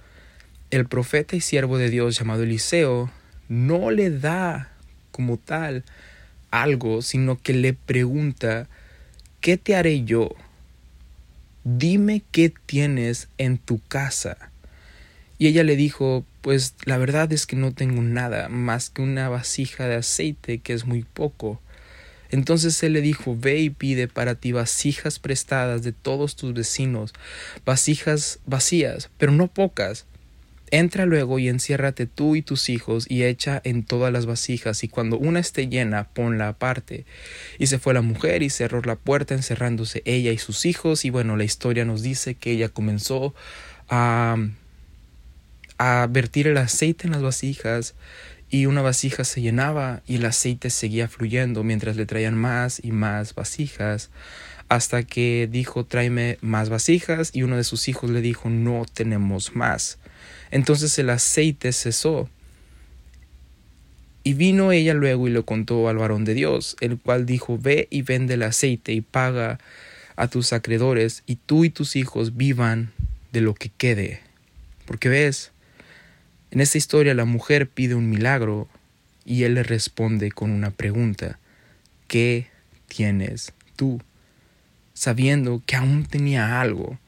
el 0.70 0.86
profeta 0.86 1.36
y 1.36 1.40
siervo 1.40 1.78
de 1.78 1.90
Dios 1.90 2.18
llamado 2.18 2.42
Eliseo 2.42 3.10
no 3.48 3.90
le 3.90 4.10
da 4.10 4.72
como 5.10 5.36
tal 5.36 5.84
algo, 6.50 7.02
sino 7.02 7.40
que 7.40 7.52
le 7.52 7.74
pregunta, 7.74 8.68
¿qué 9.40 9.56
te 9.56 9.76
haré 9.76 10.04
yo? 10.04 10.30
Dime 11.64 12.22
qué 12.30 12.52
tienes 12.66 13.28
en 13.38 13.58
tu 13.58 13.80
casa. 13.88 14.50
Y 15.38 15.46
ella 15.46 15.62
le 15.62 15.76
dijo, 15.76 16.24
pues 16.40 16.74
la 16.84 16.98
verdad 16.98 17.32
es 17.32 17.46
que 17.46 17.56
no 17.56 17.72
tengo 17.72 18.02
nada 18.02 18.48
más 18.48 18.90
que 18.90 19.02
una 19.02 19.28
vasija 19.28 19.86
de 19.86 19.96
aceite 19.96 20.58
que 20.58 20.72
es 20.72 20.84
muy 20.84 21.02
poco. 21.02 21.60
Entonces 22.30 22.82
él 22.82 22.92
le 22.92 23.00
dijo, 23.00 23.36
ve 23.38 23.58
y 23.58 23.70
pide 23.70 24.08
para 24.08 24.34
ti 24.34 24.52
vasijas 24.52 25.18
prestadas 25.18 25.82
de 25.82 25.92
todos 25.92 26.36
tus 26.36 26.52
vecinos, 26.52 27.14
vasijas 27.64 28.40
vacías, 28.46 29.08
pero 29.16 29.32
no 29.32 29.48
pocas, 29.48 30.04
Entra 30.70 31.06
luego 31.06 31.38
y 31.38 31.48
enciérrate 31.48 32.06
tú 32.06 32.36
y 32.36 32.42
tus 32.42 32.68
hijos 32.68 33.06
y 33.08 33.24
echa 33.24 33.60
en 33.64 33.84
todas 33.84 34.12
las 34.12 34.26
vasijas, 34.26 34.84
y 34.84 34.88
cuando 34.88 35.18
una 35.18 35.40
esté 35.40 35.68
llena, 35.68 36.08
ponla 36.08 36.48
aparte. 36.48 37.04
Y 37.58 37.66
se 37.68 37.78
fue 37.78 37.94
la 37.94 38.02
mujer 38.02 38.42
y 38.42 38.50
cerró 38.50 38.82
la 38.82 38.96
puerta, 38.96 39.34
encerrándose 39.34 40.02
ella 40.04 40.32
y 40.32 40.38
sus 40.38 40.66
hijos, 40.66 41.04
y 41.04 41.10
bueno, 41.10 41.36
la 41.36 41.44
historia 41.44 41.84
nos 41.84 42.02
dice 42.02 42.34
que 42.34 42.52
ella 42.52 42.68
comenzó 42.68 43.34
a, 43.88 44.36
a 45.78 46.06
vertir 46.10 46.48
el 46.48 46.58
aceite 46.58 47.06
en 47.06 47.12
las 47.12 47.22
vasijas, 47.22 47.94
y 48.50 48.66
una 48.66 48.82
vasija 48.82 49.24
se 49.24 49.42
llenaba 49.42 50.02
y 50.06 50.16
el 50.16 50.24
aceite 50.24 50.70
seguía 50.70 51.08
fluyendo 51.08 51.64
mientras 51.64 51.96
le 51.96 52.06
traían 52.06 52.34
más 52.34 52.82
y 52.82 52.92
más 52.92 53.34
vasijas 53.34 54.10
hasta 54.68 55.02
que 55.02 55.48
dijo 55.50 55.84
tráeme 55.84 56.38
más 56.40 56.68
vasijas 56.68 57.30
y 57.32 57.42
uno 57.42 57.56
de 57.56 57.64
sus 57.64 57.88
hijos 57.88 58.10
le 58.10 58.20
dijo 58.20 58.50
no 58.50 58.84
tenemos 58.92 59.54
más. 59.56 59.98
Entonces 60.50 60.98
el 60.98 61.10
aceite 61.10 61.72
cesó. 61.72 62.28
Y 64.24 64.34
vino 64.34 64.72
ella 64.72 64.94
luego 64.94 65.28
y 65.28 65.30
lo 65.30 65.44
contó 65.44 65.88
al 65.88 65.98
varón 65.98 66.24
de 66.24 66.34
Dios, 66.34 66.76
el 66.80 66.98
cual 66.98 67.24
dijo 67.24 67.58
ve 67.58 67.88
y 67.90 68.02
vende 68.02 68.34
el 68.34 68.42
aceite 68.42 68.92
y 68.92 69.00
paga 69.00 69.58
a 70.16 70.28
tus 70.28 70.52
acreedores 70.52 71.22
y 71.26 71.36
tú 71.36 71.64
y 71.64 71.70
tus 71.70 71.96
hijos 71.96 72.36
vivan 72.36 72.92
de 73.32 73.40
lo 73.40 73.54
que 73.54 73.70
quede. 73.70 74.20
Porque 74.84 75.08
ves, 75.08 75.52
en 76.50 76.60
esta 76.60 76.78
historia 76.78 77.14
la 77.14 77.24
mujer 77.24 77.68
pide 77.68 77.94
un 77.94 78.10
milagro 78.10 78.68
y 79.24 79.44
él 79.44 79.54
le 79.54 79.62
responde 79.62 80.30
con 80.30 80.50
una 80.50 80.70
pregunta. 80.70 81.38
¿Qué 82.06 82.48
tienes 82.88 83.52
tú? 83.76 84.00
sabiendo 84.98 85.62
que 85.64 85.76
aún 85.76 86.06
tenía 86.06 86.60
algo, 86.60 86.98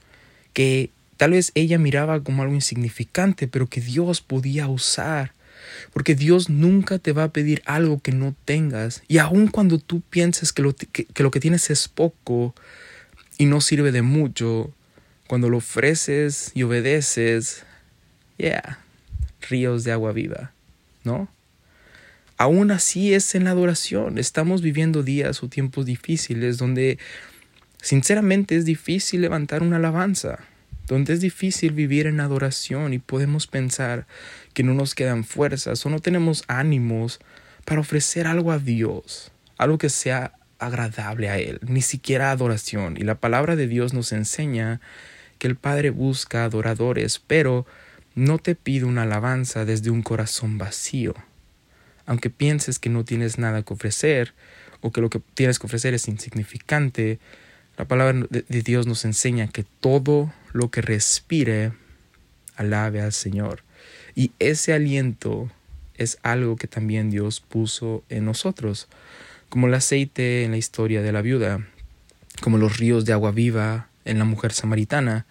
que 0.52 0.90
tal 1.20 1.32
vez 1.32 1.52
ella 1.54 1.76
miraba 1.76 2.24
como 2.24 2.40
algo 2.40 2.54
insignificante, 2.54 3.46
pero 3.46 3.66
que 3.66 3.82
Dios 3.82 4.22
podía 4.22 4.68
usar. 4.68 5.34
Porque 5.92 6.14
Dios 6.14 6.48
nunca 6.48 6.98
te 6.98 7.12
va 7.12 7.24
a 7.24 7.28
pedir 7.30 7.60
algo 7.66 8.00
que 8.00 8.10
no 8.10 8.34
tengas. 8.46 9.02
Y 9.06 9.18
aun 9.18 9.48
cuando 9.48 9.78
tú 9.78 10.00
pienses 10.00 10.54
que 10.54 10.62
lo 10.62 10.74
que, 10.74 11.40
tienes 11.40 11.68
es 11.68 11.88
poco 11.88 12.54
y 13.36 13.44
no 13.44 13.60
sirve 13.60 13.92
de 13.92 14.00
mucho, 14.00 14.72
cuando 15.26 15.50
lo 15.50 15.58
ofreces 15.58 16.52
y 16.54 16.62
obedeces, 16.62 17.64
yeah, 18.38 18.78
ríos 19.46 19.84
de 19.84 19.92
agua 19.92 20.12
viva, 20.12 20.52
¿no? 21.04 21.28
Aún 22.38 22.70
así 22.70 23.12
es 23.12 23.34
en 23.34 23.44
la 23.44 23.50
adoración. 23.50 24.16
Estamos 24.16 24.62
viviendo 24.62 25.02
días 25.02 25.42
o 25.42 25.48
tiempos 25.48 25.84
difíciles 25.84 26.56
donde 26.56 26.98
Sinceramente 27.82 28.56
es 28.56 28.64
difícil 28.64 29.22
levantar 29.22 29.62
una 29.62 29.76
alabanza, 29.76 30.40
donde 30.90 31.12
es 31.12 31.20
difícil 31.20 31.73
vivir 31.73 32.09
en 32.09 32.18
adoración 32.18 32.92
y 32.92 32.99
podemos 32.99 33.47
pensar 33.47 34.09
que 34.54 34.64
no 34.64 34.75
nos 34.75 34.97
quedan 34.97 35.23
fuerzas 35.23 35.87
o 35.87 35.88
no 35.88 36.00
tenemos 36.00 36.42
ánimos 36.49 37.20
para 37.64 37.80
ofrecer 37.80 38.26
algo 38.26 38.50
a 38.50 38.59
Dios, 38.59 39.30
algo 39.56 39.78
que 39.78 39.88
sea 39.88 40.32
agradable 40.59 41.30
a 41.30 41.38
Él, 41.38 41.61
ni 41.62 41.80
siquiera 41.80 42.32
adoración. 42.32 42.97
Y 42.97 43.02
la 43.02 43.14
palabra 43.14 43.54
de 43.54 43.68
Dios 43.68 43.94
nos 43.94 44.11
enseña 44.11 44.80
que 45.38 45.47
el 45.47 45.54
Padre 45.54 45.90
busca 45.90 46.42
adoradores, 46.42 47.23
pero 47.25 47.66
no 48.16 48.38
te 48.38 48.56
pide 48.56 48.85
una 48.85 49.02
alabanza 49.02 49.64
desde 49.64 49.90
un 49.90 50.02
corazón 50.02 50.59
vacío. 50.59 51.14
Aunque 52.04 52.30
pienses 52.30 52.80
que 52.80 52.90
no 52.90 53.04
tienes 53.04 53.38
nada 53.38 53.62
que 53.62 53.75
ofrecer 53.75 54.35
o 54.80 54.90
que 54.90 55.00
lo 55.00 55.09
que 55.09 55.20
tienes 55.35 55.61
que 55.61 55.66
ofrecer 55.66 55.94
es 55.94 56.09
insignificante, 56.09 57.20
la 57.80 57.87
palabra 57.87 58.26
de 58.30 58.62
Dios 58.62 58.87
nos 58.87 59.06
enseña 59.06 59.49
que 59.49 59.64
todo 59.64 60.30
lo 60.52 60.70
que 60.70 60.82
respire 60.82 61.72
alabe 62.54 63.00
al 63.00 63.14
Señor. 63.14 63.62
Y 64.14 64.32
ese 64.38 64.75
aliento 64.75 65.50
es 65.94 66.18
algo 66.22 66.56
que 66.56 66.66
también 66.66 67.08
Dios 67.08 67.40
puso 67.40 68.04
en 68.10 68.26
nosotros, 68.26 68.87
como 69.49 69.66
el 69.66 69.72
aceite 69.72 70.44
en 70.44 70.50
la 70.50 70.58
historia 70.58 71.00
de 71.00 71.10
la 71.10 71.22
viuda, 71.22 71.66
como 72.42 72.58
los 72.58 72.76
ríos 72.76 73.06
de 73.06 73.14
agua 73.14 73.30
viva 73.30 73.88
en 74.04 74.18
la 74.18 74.26
mujer 74.26 74.52
samaritana, 74.52 75.25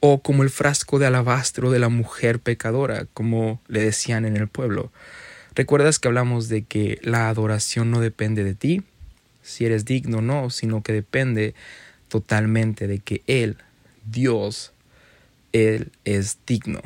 o 0.00 0.22
como 0.22 0.42
el 0.42 0.48
frasco 0.48 0.98
de 0.98 1.04
alabastro 1.04 1.70
de 1.70 1.80
la 1.80 1.90
mujer 1.90 2.40
pecadora, 2.40 3.08
como 3.12 3.60
le 3.68 3.82
decían 3.82 4.24
en 4.24 4.38
el 4.38 4.48
pueblo. 4.48 4.90
¿Recuerdas 5.54 5.98
que 5.98 6.08
hablamos 6.08 6.48
de 6.48 6.62
que 6.62 6.98
la 7.02 7.28
adoración 7.28 7.90
no 7.90 8.00
depende 8.00 8.42
de 8.42 8.54
ti, 8.54 8.84
si 9.42 9.66
eres 9.66 9.84
digno 9.84 10.18
o 10.18 10.22
no, 10.22 10.48
sino 10.48 10.82
que 10.82 10.94
depende 10.94 11.54
totalmente 12.10 12.86
de 12.86 12.98
que 12.98 13.22
Él, 13.26 13.56
Dios, 14.04 14.74
Él 15.52 15.92
es 16.04 16.36
digno. 16.46 16.82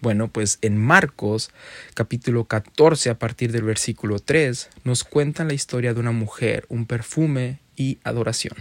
Bueno, 0.00 0.28
pues 0.28 0.58
en 0.60 0.76
Marcos 0.76 1.50
capítulo 1.94 2.44
14 2.44 3.10
a 3.10 3.18
partir 3.18 3.50
del 3.50 3.62
versículo 3.62 4.18
3 4.18 4.68
nos 4.84 5.02
cuentan 5.02 5.48
la 5.48 5.54
historia 5.54 5.94
de 5.94 6.00
una 6.00 6.12
mujer, 6.12 6.66
un 6.68 6.84
perfume 6.84 7.58
y 7.74 7.98
adoración. 8.04 8.54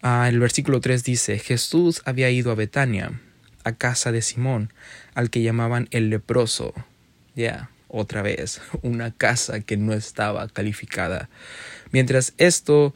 Ah, 0.00 0.28
el 0.28 0.38
versículo 0.38 0.80
3 0.80 1.02
dice, 1.04 1.38
Jesús 1.38 2.00
había 2.04 2.30
ido 2.30 2.50
a 2.50 2.54
Betania, 2.54 3.20
a 3.64 3.72
casa 3.72 4.12
de 4.12 4.22
Simón, 4.22 4.72
al 5.14 5.30
que 5.30 5.42
llamaban 5.42 5.88
el 5.90 6.08
leproso. 6.08 6.72
Ya, 7.34 7.70
otra 7.88 8.22
vez, 8.22 8.62
una 8.82 9.10
casa 9.10 9.60
que 9.60 9.76
no 9.76 9.92
estaba 9.92 10.48
calificada. 10.48 11.28
Mientras 11.90 12.32
esto 12.38 12.94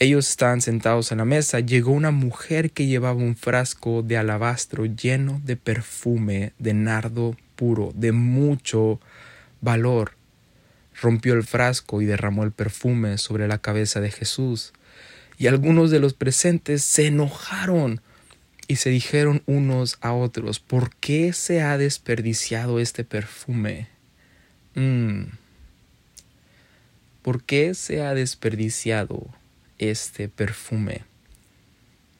ellos 0.00 0.30
estaban 0.30 0.62
sentados 0.62 1.12
en 1.12 1.18
la 1.18 1.26
mesa. 1.26 1.60
Llegó 1.60 1.92
una 1.92 2.10
mujer 2.10 2.70
que 2.70 2.86
llevaba 2.86 3.18
un 3.18 3.36
frasco 3.36 4.02
de 4.02 4.16
alabastro 4.16 4.86
lleno 4.86 5.42
de 5.44 5.56
perfume 5.56 6.54
de 6.58 6.72
nardo 6.72 7.36
puro, 7.54 7.92
de 7.94 8.10
mucho 8.10 8.98
valor. 9.60 10.12
Rompió 10.98 11.34
el 11.34 11.44
frasco 11.44 12.00
y 12.00 12.06
derramó 12.06 12.44
el 12.44 12.50
perfume 12.52 13.18
sobre 13.18 13.46
la 13.46 13.58
cabeza 13.58 14.00
de 14.00 14.10
Jesús. 14.10 14.72
Y 15.36 15.48
algunos 15.48 15.90
de 15.90 16.00
los 16.00 16.14
presentes 16.14 16.82
se 16.82 17.08
enojaron 17.08 18.00
y 18.68 18.76
se 18.76 18.88
dijeron 18.88 19.42
unos 19.44 19.98
a 20.00 20.14
otros, 20.14 20.60
¿por 20.60 20.94
qué 20.96 21.34
se 21.34 21.60
ha 21.60 21.76
desperdiciado 21.76 22.80
este 22.80 23.04
perfume? 23.04 23.88
Mm. 24.74 25.24
¿Por 27.20 27.42
qué 27.42 27.74
se 27.74 28.00
ha 28.00 28.14
desperdiciado 28.14 29.28
este 29.80 30.28
perfume 30.28 31.02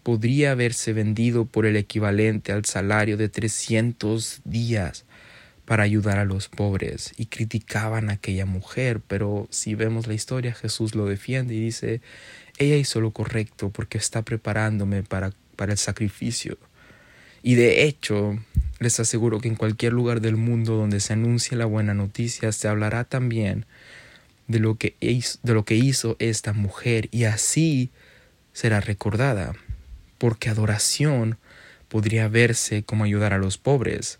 podría 0.03 0.53
haberse 0.53 0.93
vendido 0.93 1.45
por 1.45 1.67
el 1.67 1.77
equivalente 1.77 2.53
al 2.53 2.65
salario 2.65 3.17
de 3.17 3.29
300 3.29 4.41
días 4.45 5.05
para 5.67 5.85
ayudar 5.85 6.19
a 6.19 6.25
los 6.25 6.49
pobres 6.49 7.13
y 7.17 7.27
criticaban 7.27 8.09
a 8.11 8.15
aquella 8.15 8.47
mujer, 8.47 9.01
pero 9.07 9.47
si 9.51 9.75
vemos 9.75 10.07
la 10.07 10.15
historia 10.15 10.55
Jesús 10.55 10.95
lo 10.95 11.07
defiende 11.07 11.55
y 11.55 11.61
dice, 11.61 12.01
ella 12.59 12.77
hizo 12.77 13.01
lo 13.01 13.13
correcto 13.13 13.71
porque 13.71 13.99
está 13.99 14.23
preparándome 14.23 15.03
para, 15.03 15.33
para 15.55 15.73
el 15.73 15.79
sacrificio. 15.79 16.59
Y 17.43 17.55
de 17.55 17.85
hecho, 17.85 18.39
les 18.81 18.99
aseguro 18.99 19.41
que 19.41 19.49
en 19.49 19.55
cualquier 19.55 19.93
lugar 19.93 20.21
del 20.21 20.37
mundo 20.37 20.77
donde 20.77 21.01
se 21.01 21.13
anuncie 21.13 21.57
la 21.57 21.67
buena 21.67 21.95
noticia 21.95 22.51
se 22.53 22.67
hablará 22.67 23.05
también 23.05 23.67
de 24.51 24.59
lo 24.59 24.75
que 24.77 24.97
hizo, 24.99 25.39
de 25.45 25.55
lo 25.55 25.65
que 25.65 25.77
hizo 25.77 26.17
esta 26.19 26.53
mujer 26.53 27.09
y 27.13 27.25
así 27.25 27.91
será 28.53 28.81
recordada, 28.81 29.55
porque 30.19 30.51
adoración 30.51 31.39
podría 31.89 32.27
verse 32.27 32.83
como 32.83 33.05
ayudar 33.05 33.33
a 33.33 33.39
los 33.39 33.59
pobres, 33.59 34.19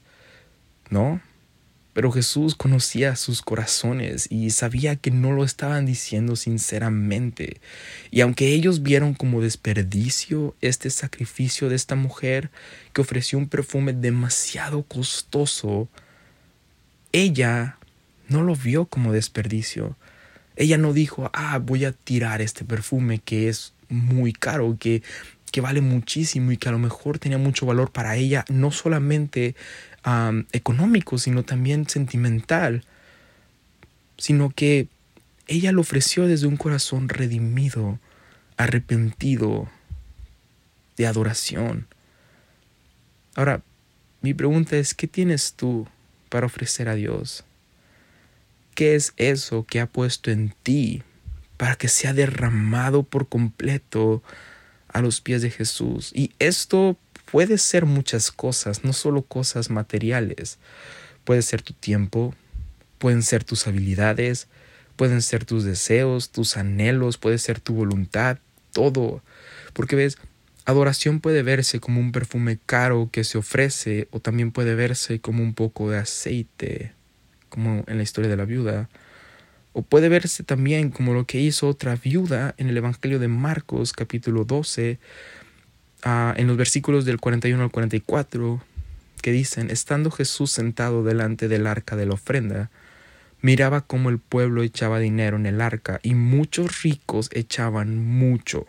¿no? 0.89 1.21
Pero 1.93 2.13
Jesús 2.13 2.55
conocía 2.55 3.17
sus 3.17 3.43
corazones 3.43 4.29
y 4.31 4.51
sabía 4.51 4.95
que 4.95 5.11
no 5.11 5.33
lo 5.33 5.43
estaban 5.43 5.85
diciendo 5.85 6.37
sinceramente. 6.37 7.61
Y 8.13 8.21
aunque 8.21 8.55
ellos 8.55 8.85
vieron 8.85 9.15
como 9.15 9.41
desperdicio 9.41 10.55
este 10.61 10.91
sacrificio 10.91 11.69
de 11.69 11.75
esta 11.75 11.97
mujer 11.97 12.51
que 12.93 13.01
ofreció 13.01 13.37
un 13.37 13.49
perfume 13.49 13.93
demasiado 13.93 14.85
costoso, 14.85 15.89
ella 17.11 17.79
no 18.29 18.43
lo 18.43 18.55
vio 18.55 18.87
como 18.87 19.13
desperdicio. 19.13 19.97
Ella 20.61 20.77
no 20.77 20.93
dijo, 20.93 21.31
ah, 21.33 21.59
voy 21.59 21.87
a 21.87 21.93
tirar 21.93 22.43
este 22.43 22.67
perfume 22.67 23.19
que 23.19 23.49
es 23.49 23.73
muy 23.89 24.35
caro, 24.35 24.77
que, 24.79 25.03
que 25.51 25.63
vale 25.63 25.81
muchísimo 25.81 26.53
y 26.53 26.59
que 26.59 26.69
a 26.69 26.73
lo 26.73 26.79
mejor 26.79 27.19
tenía 27.19 27.39
mucho 27.39 27.65
valor 27.65 27.91
para 27.91 28.17
ella, 28.17 28.45
no 28.51 28.71
solamente 28.71 29.57
económico, 30.53 31.17
sino 31.17 31.45
también 31.45 31.89
sentimental, 31.89 32.85
sino 34.19 34.51
que 34.51 34.89
ella 35.47 35.73
lo 35.73 35.81
ofreció 35.81 36.27
desde 36.27 36.47
un 36.47 36.59
corazón 36.59 37.09
redimido, 37.09 37.99
arrepentido, 38.59 39.67
de 40.99 41.07
adoración. 41.07 41.87
Ahora, 43.35 43.63
mi 44.21 44.35
pregunta 44.35 44.77
es, 44.77 44.93
¿qué 44.93 45.07
tienes 45.07 45.55
tú 45.55 45.89
para 46.29 46.45
ofrecer 46.45 46.91
a 46.91 46.97
Dios? 46.97 47.45
¿Qué 48.81 48.95
es 48.95 49.13
eso 49.19 49.67
que 49.69 49.79
ha 49.79 49.85
puesto 49.85 50.31
en 50.31 50.55
ti 50.63 51.03
para 51.59 51.77
que 51.77 51.87
sea 51.87 52.15
derramado 52.15 53.03
por 53.03 53.29
completo 53.29 54.23
a 54.89 55.03
los 55.03 55.21
pies 55.21 55.43
de 55.43 55.51
Jesús? 55.51 56.13
Y 56.15 56.33
esto 56.39 56.97
puede 57.31 57.59
ser 57.59 57.85
muchas 57.85 58.33
cosas, 58.33 58.83
no 58.83 58.95
solo 58.95 59.21
cosas 59.21 59.69
materiales. 59.69 60.57
Puede 61.25 61.43
ser 61.43 61.61
tu 61.61 61.75
tiempo, 61.75 62.35
pueden 62.97 63.23
ser 63.23 63.45
tus 63.45 63.67
habilidades, 63.67 64.47
pueden 64.97 65.21
ser 65.21 65.45
tus 65.45 65.65
deseos, 65.65 66.31
tus 66.31 66.57
anhelos, 66.57 67.19
puede 67.19 67.37
ser 67.37 67.61
tu 67.61 67.75
voluntad, 67.75 68.39
todo. 68.73 69.23
Porque 69.75 69.95
ves, 69.95 70.17
adoración 70.65 71.21
puede 71.21 71.43
verse 71.43 71.81
como 71.81 72.01
un 72.01 72.13
perfume 72.13 72.59
caro 72.65 73.11
que 73.13 73.25
se 73.25 73.37
ofrece 73.37 74.09
o 74.11 74.21
también 74.21 74.53
puede 74.53 74.75
verse 74.75 75.21
como 75.21 75.43
un 75.43 75.53
poco 75.53 75.91
de 75.91 75.99
aceite, 75.99 76.95
como 77.51 77.85
en 77.87 77.99
la 77.99 78.03
historia 78.03 78.31
de 78.31 78.37
la 78.39 78.47
viuda. 78.47 78.89
O 79.75 79.83
puede 79.83 80.09
verse 80.09 80.43
también 80.43 80.91
como 80.91 81.13
lo 81.13 81.27
que 81.27 81.39
hizo 81.39 81.69
otra 81.69 81.95
viuda 81.97 82.55
en 82.57 82.69
el 82.71 82.77
Evangelio 82.79 83.19
de 83.19 83.29
Marcos 83.29 83.93
capítulo 83.93 84.45
12, 84.45 84.99
Ah, 86.03 86.33
en 86.39 86.47
los 86.47 86.57
versículos 86.57 87.05
del 87.05 87.21
41 87.21 87.63
al 87.63 87.71
44 87.71 88.63
que 89.21 89.33
dicen, 89.33 89.71
estando 89.71 90.11
Jesús 90.11 90.51
sentado 90.51 91.05
delante 91.05 91.47
del 91.47 91.67
arca 91.67 91.95
de 91.95 92.07
la 92.07 92.15
ofrenda, 92.15 92.71
miraba 93.43 93.83
cómo 93.83 94.09
el 94.09 94.19
pueblo 94.19 94.63
echaba 94.63 94.99
dinero 94.99 95.37
en 95.37 95.45
el 95.45 95.61
arca 95.61 96.01
y 96.03 96.15
muchos 96.15 96.83
ricos 96.83 97.29
echaban 97.35 97.99
mucho. 98.03 98.67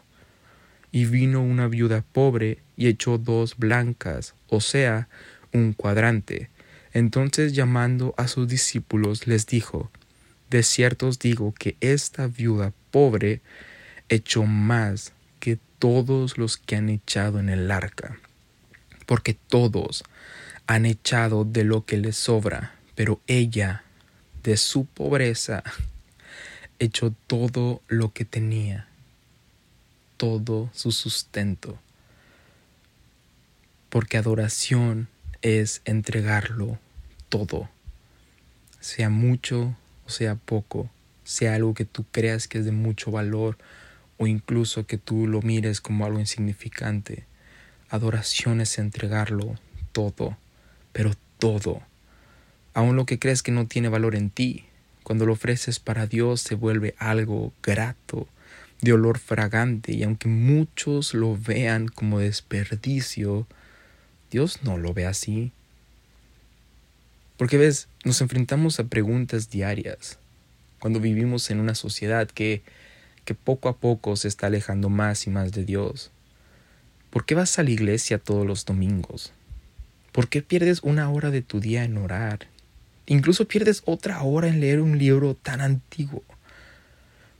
Y 0.91 1.05
vino 1.05 1.41
una 1.41 1.69
viuda 1.69 2.03
pobre 2.11 2.59
y 2.75 2.87
echó 2.87 3.17
dos 3.17 3.57
blancas, 3.57 4.35
o 4.49 4.59
sea, 4.59 5.07
un 5.53 5.71
cuadrante. 5.71 6.49
Entonces 6.93 7.53
llamando 7.53 8.13
a 8.17 8.27
sus 8.27 8.47
discípulos 8.47 9.27
les 9.27 9.47
dijo, 9.47 9.89
De 10.49 10.63
cierto 10.63 11.07
os 11.07 11.19
digo 11.19 11.53
que 11.57 11.77
esta 11.79 12.27
viuda 12.27 12.73
pobre 12.91 13.41
echó 14.09 14.43
más 14.43 15.13
que 15.39 15.57
todos 15.79 16.37
los 16.37 16.57
que 16.57 16.75
han 16.75 16.89
echado 16.89 17.39
en 17.39 17.49
el 17.49 17.71
arca, 17.71 18.19
porque 19.05 19.33
todos 19.33 20.03
han 20.67 20.85
echado 20.85 21.45
de 21.45 21.63
lo 21.63 21.85
que 21.85 21.97
les 21.97 22.17
sobra, 22.17 22.75
pero 22.95 23.21
ella, 23.27 23.83
de 24.43 24.57
su 24.57 24.85
pobreza, 24.85 25.63
echó 26.79 27.13
todo 27.27 27.81
lo 27.87 28.11
que 28.11 28.25
tenía, 28.25 28.87
todo 30.17 30.69
su 30.73 30.91
sustento, 30.91 31.79
porque 33.89 34.17
adoración 34.17 35.07
es 35.41 35.81
entregarlo 35.85 36.77
todo, 37.29 37.69
sea 38.79 39.09
mucho 39.09 39.75
o 40.05 40.09
sea 40.09 40.35
poco, 40.35 40.89
sea 41.23 41.55
algo 41.55 41.73
que 41.73 41.85
tú 41.85 42.05
creas 42.11 42.47
que 42.47 42.57
es 42.57 42.65
de 42.65 42.71
mucho 42.71 43.11
valor 43.11 43.57
o 44.17 44.27
incluso 44.27 44.85
que 44.85 44.97
tú 44.97 45.25
lo 45.27 45.41
mires 45.41 45.81
como 45.81 46.05
algo 46.05 46.19
insignificante. 46.19 47.25
Adoración 47.89 48.61
es 48.61 48.77
entregarlo 48.77 49.55
todo, 49.93 50.37
pero 50.91 51.13
todo. 51.39 51.81
Aun 52.73 52.95
lo 52.95 53.05
que 53.05 53.19
crees 53.19 53.41
que 53.41 53.51
no 53.51 53.67
tiene 53.67 53.89
valor 53.89 54.15
en 54.15 54.29
ti, 54.29 54.65
cuando 55.03 55.25
lo 55.25 55.33
ofreces 55.33 55.79
para 55.79 56.07
Dios 56.07 56.41
se 56.41 56.55
vuelve 56.55 56.93
algo 56.97 57.53
grato, 57.63 58.27
de 58.81 58.93
olor 58.93 59.19
fragante, 59.19 59.93
y 59.93 60.03
aunque 60.03 60.27
muchos 60.27 61.13
lo 61.13 61.37
vean 61.37 61.87
como 61.87 62.19
desperdicio, 62.19 63.47
Dios 64.31 64.63
no 64.63 64.77
lo 64.77 64.93
ve 64.93 65.05
así. 65.05 65.51
Porque 67.37 67.57
ves, 67.57 67.87
nos 68.03 68.21
enfrentamos 68.21 68.79
a 68.79 68.85
preguntas 68.85 69.49
diarias 69.49 70.17
cuando 70.79 70.99
vivimos 70.99 71.51
en 71.51 71.59
una 71.59 71.75
sociedad 71.75 72.27
que 72.27 72.63
que 73.25 73.35
poco 73.35 73.69
a 73.69 73.77
poco 73.77 74.15
se 74.15 74.27
está 74.27 74.47
alejando 74.47 74.89
más 74.89 75.27
y 75.27 75.29
más 75.29 75.51
de 75.51 75.63
Dios? 75.63 76.11
¿Por 77.09 77.25
qué 77.25 77.35
vas 77.35 77.59
a 77.59 77.63
la 77.63 77.71
iglesia 77.71 78.17
todos 78.17 78.45
los 78.45 78.65
domingos? 78.65 79.33
¿Por 80.11 80.27
qué 80.27 80.41
pierdes 80.41 80.81
una 80.83 81.09
hora 81.09 81.29
de 81.29 81.41
tu 81.41 81.59
día 81.59 81.83
en 81.83 81.97
orar? 81.97 82.47
Incluso 83.05 83.47
pierdes 83.47 83.83
otra 83.85 84.21
hora 84.23 84.47
en 84.47 84.59
leer 84.59 84.81
un 84.81 84.97
libro 84.97 85.35
tan 85.35 85.61
antiguo. 85.61 86.23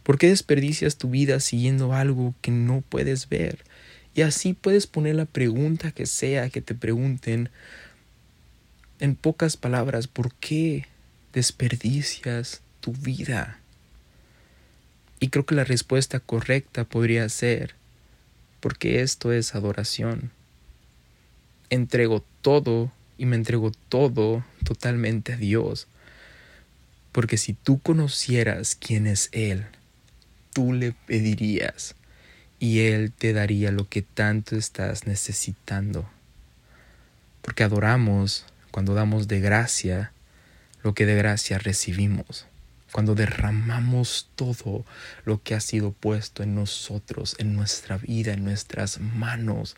¿Por 0.04 0.18
qué 0.18 0.28
desperdicias 0.28 0.98
tu 0.98 1.10
vida 1.10 1.40
siguiendo 1.40 1.94
algo 1.94 2.34
que 2.42 2.52
no 2.52 2.82
puedes 2.82 3.30
ver? 3.30 3.60
Y 4.14 4.22
así 4.24 4.54
puedes 4.54 4.88
poner 4.88 5.16
la 5.16 5.26
pregunta 5.26 5.92
que 5.92 6.06
sea 6.06 6.50
que 6.50 6.62
te 6.62 6.76
pregunten. 6.76 7.50
En 9.00 9.16
pocas 9.16 9.58
palabras, 9.58 10.08
¿por 10.08 10.34
qué 10.36 10.86
desperdicias 11.34 12.62
tu 12.82 12.92
vida? 12.92 13.60
Y 15.20 15.30
creo 15.30 15.46
que 15.46 15.56
la 15.56 15.64
respuesta 15.64 16.20
correcta 16.20 16.84
podría 16.84 17.28
ser, 17.30 17.76
porque 18.60 19.02
esto 19.02 19.32
es 19.32 19.56
adoración. 19.56 20.32
Entrego 21.70 22.24
todo 22.42 22.92
y 23.18 23.26
me 23.26 23.38
entrego 23.38 23.72
todo 23.88 24.44
totalmente 24.66 25.34
a 25.34 25.38
Dios. 25.38 25.88
Porque 27.12 27.38
si 27.38 27.54
tú 27.54 27.80
conocieras 27.80 28.76
quién 28.76 29.08
es 29.08 29.30
Él, 29.32 29.66
tú 30.54 30.74
le 30.74 30.94
pedirías 31.06 31.96
y 32.62 32.82
Él 32.82 33.12
te 33.12 33.34
daría 33.34 33.72
lo 33.72 33.90
que 33.90 34.04
tanto 34.04 34.56
estás 34.56 35.08
necesitando. 35.08 36.08
Porque 37.42 37.64
adoramos 37.64 38.46
cuando 38.70 38.94
damos 38.94 39.28
de 39.28 39.40
gracia 39.40 40.12
lo 40.84 40.94
que 40.94 41.08
de 41.08 41.16
gracia 41.16 41.58
recibimos. 41.58 42.46
Cuando 42.92 43.16
derramamos 43.16 44.30
todo 44.36 44.86
lo 45.26 45.42
que 45.42 45.56
ha 45.56 45.60
sido 45.60 45.92
puesto 45.92 46.44
en 46.44 46.54
nosotros, 46.54 47.36
en 47.40 47.56
nuestra 47.56 47.98
vida, 47.98 48.34
en 48.34 48.44
nuestras 48.44 49.00
manos, 49.00 49.76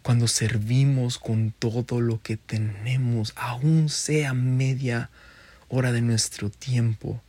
cuando 0.00 0.26
servimos 0.26 1.18
con 1.18 1.52
todo 1.58 2.00
lo 2.00 2.22
que 2.22 2.38
tenemos, 2.38 3.34
aún 3.36 3.90
sea 3.90 4.32
media 4.32 5.10
hora 5.68 5.92
de 5.92 6.00
nuestro 6.00 6.48
tiempo, 6.48 7.20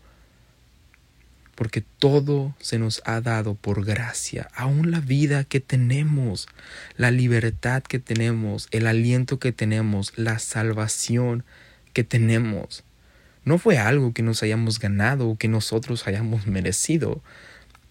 porque 1.55 1.81
todo 1.81 2.55
se 2.59 2.79
nos 2.79 3.01
ha 3.05 3.21
dado 3.21 3.55
por 3.55 3.85
gracia, 3.85 4.49
aún 4.55 4.91
la 4.91 4.99
vida 4.99 5.43
que 5.43 5.59
tenemos, 5.59 6.47
la 6.97 7.11
libertad 7.11 7.83
que 7.83 7.99
tenemos, 7.99 8.67
el 8.71 8.87
aliento 8.87 9.39
que 9.39 9.51
tenemos, 9.51 10.13
la 10.17 10.39
salvación 10.39 11.43
que 11.93 12.03
tenemos 12.03 12.83
no 13.45 13.57
fue 13.57 13.77
algo 13.77 14.13
que 14.13 14.23
nos 14.23 14.41
hayamos 14.43 14.79
ganado 14.79 15.27
o 15.27 15.37
que 15.37 15.49
nosotros 15.49 16.07
hayamos 16.07 16.47
merecido. 16.47 17.21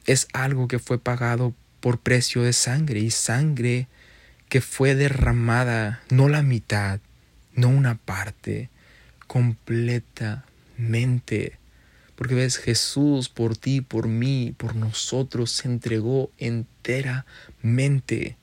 Es 0.07 0.27
algo 0.33 0.67
que 0.67 0.79
fue 0.79 0.99
pagado 0.99 1.53
por 1.81 2.01
precio 2.01 2.43
de 2.43 2.55
sangre 2.55 3.01
y 3.01 3.11
sangre 3.11 3.89
que 4.49 4.61
fue 4.61 4.95
derramada, 4.95 6.03
no 6.11 6.29
la 6.29 6.43
mitad, 6.43 7.01
no 7.55 7.69
una 7.69 7.97
parte, 7.97 8.71
completamente. 9.27 11.59
Porque 12.23 12.37
ves, 12.37 12.57
Jesús 12.57 13.29
por 13.29 13.57
ti, 13.57 13.81
por 13.81 14.07
mí, 14.07 14.55
por 14.57 14.77
nosotros 14.77 15.51
se 15.51 15.67
entregó 15.67 16.31
enteramente. 16.39 18.37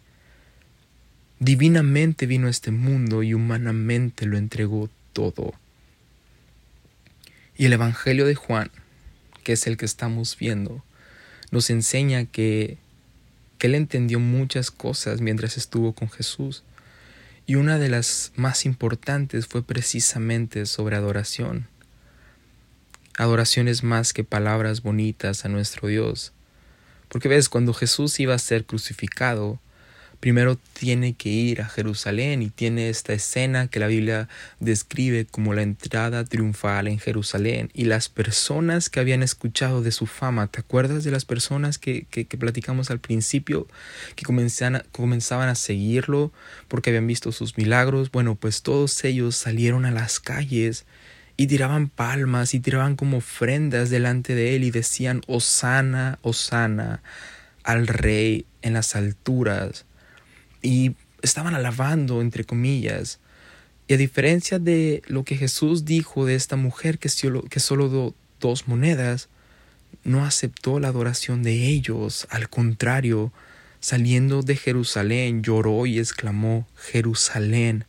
Divinamente 1.39 2.25
vino 2.25 2.47
a 2.47 2.49
este 2.49 2.71
mundo 2.71 3.23
y 3.23 3.33
humanamente 3.33 4.25
lo 4.25 4.37
entregó 4.37 4.89
todo. 5.13 5.53
Y 7.55 7.67
el 7.67 7.71
Evangelio 7.71 8.25
de 8.25 8.35
Juan, 8.35 8.69
que 9.45 9.53
es 9.53 9.65
el 9.65 9.77
que 9.77 9.85
estamos 9.85 10.35
viendo, 10.37 10.83
nos 11.49 11.69
enseña 11.69 12.25
que, 12.25 12.79
que 13.59 13.67
él 13.67 13.75
entendió 13.75 14.19
muchas 14.19 14.71
cosas 14.71 15.21
mientras 15.21 15.55
estuvo 15.55 15.93
con 15.93 16.09
Jesús. 16.09 16.63
Y 17.45 17.55
una 17.55 17.77
de 17.77 17.87
las 17.87 18.33
más 18.35 18.65
importantes 18.65 19.47
fue 19.47 19.63
precisamente 19.63 20.65
sobre 20.65 20.97
adoración. 20.97 21.69
Adoración 23.19 23.67
es 23.67 23.83
más 23.83 24.13
que 24.13 24.23
palabras 24.23 24.81
bonitas 24.81 25.43
a 25.43 25.49
nuestro 25.49 25.89
Dios. 25.89 26.31
Porque 27.09 27.27
ves, 27.27 27.49
cuando 27.49 27.73
Jesús 27.73 28.17
iba 28.21 28.33
a 28.33 28.39
ser 28.39 28.63
crucificado, 28.63 29.59
primero 30.21 30.57
tiene 30.71 31.15
que 31.15 31.27
ir 31.27 31.61
a 31.61 31.67
Jerusalén 31.67 32.41
y 32.41 32.49
tiene 32.49 32.87
esta 32.87 33.11
escena 33.11 33.67
que 33.67 33.81
la 33.81 33.87
Biblia 33.87 34.29
describe 34.61 35.25
como 35.25 35.53
la 35.53 35.63
entrada 35.63 36.23
triunfal 36.23 36.87
en 36.87 36.97
Jerusalén 36.97 37.69
y 37.73 37.83
las 37.83 38.07
personas 38.07 38.89
que 38.89 39.01
habían 39.01 39.21
escuchado 39.21 39.81
de 39.81 39.91
su 39.91 40.05
fama, 40.05 40.47
¿te 40.47 40.61
acuerdas 40.61 41.03
de 41.03 41.11
las 41.11 41.25
personas 41.25 41.77
que, 41.77 42.05
que, 42.05 42.25
platicamos 42.25 42.89
al 42.89 42.99
principio 42.99 43.67
que 44.15 44.23
comenzaban 44.23 44.85
comenzaban 44.93 45.49
a 45.49 45.55
seguirlo 45.55 46.31
porque 46.69 46.91
habían 46.91 47.07
visto 47.07 47.33
sus 47.33 47.57
milagros? 47.57 48.11
Bueno, 48.11 48.35
pues 48.35 48.61
todos 48.61 49.03
ellos 49.03 49.35
salieron 49.35 49.83
a 49.83 49.91
las 49.91 50.21
calles 50.21 50.85
y 51.39 51.47
tiraban 51.47 51.87
palmas 51.87 52.53
y 52.53 52.59
tiraban 52.59 52.97
como 52.97 53.19
ofrendas 53.19 53.89
delante 53.89 54.35
de 54.35 54.57
él 54.57 54.65
y 54.65 54.71
decían, 54.71 55.21
Osana, 55.25 56.19
Osana 56.21 57.01
al 57.63 57.87
rey 57.87 58.45
en 58.61 58.73
las 58.73 58.93
alturas 58.93 59.85
y 60.61 60.97
estaban 61.21 61.55
alabando, 61.55 62.19
entre 62.19 62.43
comillas. 62.43 63.19
Y 63.87 63.93
a 63.93 63.97
diferencia 63.97 64.59
de 64.59 65.01
lo 65.07 65.23
que 65.23 65.37
Jesús 65.37 65.85
dijo 65.85 66.25
de 66.25 66.35
esta 66.35 66.57
mujer 66.57 66.99
que 66.99 67.07
solo, 67.07 67.43
que 67.43 67.61
solo 67.61 67.87
dio 67.87 68.13
dos 68.41 68.67
monedas, 68.67 69.29
no 70.03 70.25
aceptó 70.25 70.81
la 70.81 70.89
adoración 70.89 71.41
de 71.41 71.67
ellos, 71.67 72.27
al 72.31 72.49
contrario, 72.49 73.31
saliendo 73.79 74.41
de 74.41 74.57
Jerusalén, 74.57 75.41
lloró 75.41 75.85
y 75.85 75.99
exclamó, 75.99 76.67
Jerusalén, 76.75 77.85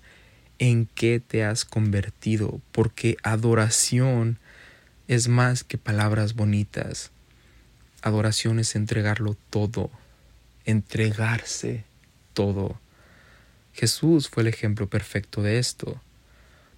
¿en 0.60 0.86
qué 0.86 1.20
te 1.20 1.42
has 1.42 1.64
convertido? 1.64 2.60
Porque 2.70 3.16
adoración 3.24 4.38
es 5.08 5.26
más 5.26 5.64
que 5.64 5.78
palabras 5.78 6.34
bonitas. 6.34 7.10
Adoración 8.02 8.60
es 8.60 8.76
entregarlo 8.76 9.36
todo, 9.48 9.90
entregarse 10.66 11.84
todo. 12.34 12.78
Jesús 13.72 14.28
fue 14.28 14.42
el 14.42 14.48
ejemplo 14.48 14.86
perfecto 14.86 15.42
de 15.42 15.58
esto. 15.58 16.00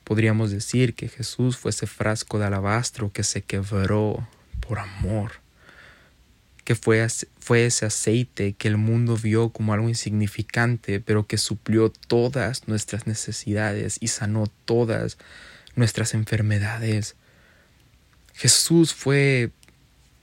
Podríamos 0.05 0.53
decir 0.53 0.95
que 0.95 1.09
Jesús 1.09 1.57
fue 1.57 1.71
ese 1.71 1.89
frasco 1.89 2.39
de 2.39 2.47
alabastro 2.47 3.13
que 3.13 3.25
se 3.25 3.43
quebró 3.43 4.27
por 4.61 4.79
amor, 4.79 5.33
que 6.65 6.75
fue, 6.75 7.07
fue 7.39 7.67
ese 7.67 7.87
aceite 7.87 8.53
que 8.53 8.69
el 8.69 8.77
mundo 8.77 9.17
vio 9.17 9.51
como 9.51 9.73
algo 9.73 9.89
insignificante, 9.89 11.01
pero 11.01 11.27
que 11.27 11.39
suplió 11.39 11.91
todas 11.91 12.69
nuestras 12.69 13.07
necesidades 13.07 13.97
y 14.01 14.09
sanó 14.09 14.47
todas 14.65 15.19
nuestras 15.75 16.15
enfermedades. 16.15 17.17
Jesús 18.35 18.95
fue 18.95 19.51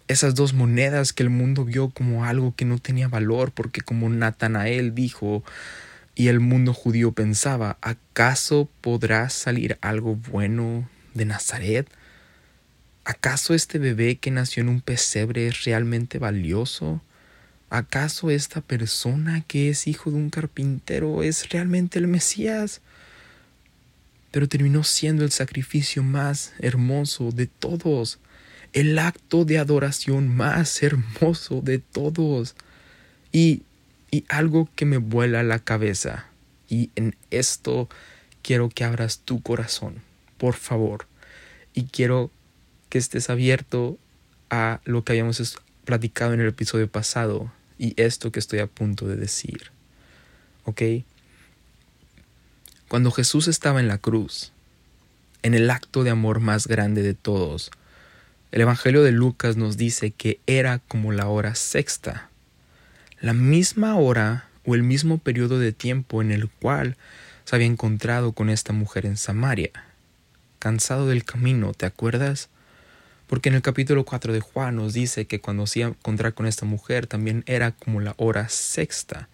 esas 0.08 0.34
dos 0.34 0.54
monedas 0.54 1.13
que 1.13 1.23
el 1.23 1.30
mundo 1.30 1.65
vio 1.65 1.89
como 1.89 2.25
algo 2.25 2.56
que 2.56 2.65
no 2.65 2.80
tenía 2.80 3.08
valor, 3.08 3.52
porque 3.52 3.82
como 3.82 4.10
Natanael 4.10 4.95
dijo, 4.95 5.43
y 6.15 6.30
el 6.30 6.39
mundo 6.39 6.73
judío 6.73 7.12
pensaba, 7.12 7.78
¿acaso 7.82 8.69
podrá 8.82 9.30
salir 9.30 9.78
algo 9.82 10.15
bueno 10.15 10.89
de 11.13 11.25
Nazaret? 11.25 11.88
¿Acaso 13.09 13.55
este 13.55 13.79
bebé 13.79 14.17
que 14.17 14.29
nació 14.29 14.61
en 14.61 14.69
un 14.69 14.81
pesebre 14.81 15.47
es 15.47 15.63
realmente 15.63 16.19
valioso? 16.19 17.01
¿Acaso 17.71 18.29
esta 18.29 18.61
persona 18.61 19.41
que 19.47 19.69
es 19.69 19.87
hijo 19.87 20.11
de 20.11 20.17
un 20.17 20.29
carpintero 20.29 21.23
es 21.23 21.49
realmente 21.49 21.97
el 21.97 22.05
Mesías? 22.07 22.81
Pero 24.29 24.47
terminó 24.47 24.83
siendo 24.83 25.23
el 25.23 25.31
sacrificio 25.31 26.03
más 26.03 26.53
hermoso 26.59 27.31
de 27.31 27.47
todos 27.47 28.19
el 28.73 28.99
acto 28.99 29.43
de 29.43 29.57
adoración 29.57 30.27
más 30.27 30.83
hermoso 30.83 31.61
de 31.61 31.79
todos. 31.79 32.55
Y, 33.31 33.63
y 34.11 34.23
algo 34.29 34.69
que 34.75 34.85
me 34.85 34.97
vuela 34.97 35.41
la 35.41 35.57
cabeza. 35.57 36.27
Y 36.67 36.91
en 36.95 37.15
esto 37.31 37.89
quiero 38.43 38.69
que 38.69 38.83
abras 38.83 39.21
tu 39.25 39.41
corazón, 39.41 39.95
por 40.37 40.53
favor. 40.53 41.07
Y 41.73 41.85
quiero 41.85 42.29
que 42.89 42.97
estés 42.97 43.30
abierto 43.30 43.97
a 44.49 44.82
lo 44.84 45.04
que 45.04 45.13
habíamos 45.13 45.58
platicado 45.86 46.34
en 46.34 46.41
el 46.41 46.47
episodio 46.47 46.89
pasado 46.89 47.52
y 47.78 47.93
esto 48.02 48.32
que 48.32 48.39
estoy 48.39 48.60
a 48.60 48.67
punto 48.67 49.08
de 49.08 49.15
decir. 49.15 49.71
¿Ok? 50.65 50.82
Cuando 52.88 53.12
Jesús 53.12 53.47
estaba 53.47 53.80
en 53.80 53.88
la 53.88 53.99
cruz, 53.99 54.52
en 55.43 55.54
el 55.54 55.69
acto 55.69 56.04
de 56.04 56.10
amor 56.10 56.39
más 56.39 56.67
grande 56.67 57.02
de 57.04 57.13
todos, 57.13 57.71
el 58.52 58.62
Evangelio 58.62 59.04
de 59.04 59.12
Lucas 59.12 59.58
nos 59.58 59.78
dice 59.78 60.12
que 60.12 60.39
era 60.47 60.80
como 60.80 61.12
la 61.12 61.28
hora 61.28 61.54
sexta, 61.54 62.30
la 63.21 63.34
misma 63.34 63.95
hora 63.95 64.49
o 64.65 64.75
el 64.75 64.84
mismo 64.84 65.19
periodo 65.19 65.60
de 65.60 65.71
tiempo 65.71 66.21
en 66.21 66.32
el 66.32 66.49
cual 66.49 66.97
se 67.45 67.56
había 67.56 67.67
encontrado 67.67 68.32
con 68.32 68.49
esta 68.49 68.73
mujer 68.73 69.06
en 69.06 69.17
Samaria. 69.17 69.71
Cansado 70.58 71.08
del 71.08 71.23
camino, 71.23 71.73
¿te 71.73 71.86
acuerdas? 71.86 72.49
Porque 73.29 73.49
en 73.49 73.55
el 73.55 73.61
capítulo 73.61 74.05
4 74.05 74.33
de 74.33 74.39
Juan 74.39 74.75
nos 74.75 74.93
dice 74.93 75.25
que 75.25 75.39
cuando 75.39 75.67
se 75.67 75.79
iba 75.79 75.89
a 75.89 75.91
encontrar 75.91 76.33
con 76.33 76.47
esta 76.47 76.65
mujer 76.65 77.05
también 77.05 77.43
era 77.45 77.71
como 77.71 78.01
la 78.01 78.15
hora 78.17 78.49
sexta. 78.49 79.29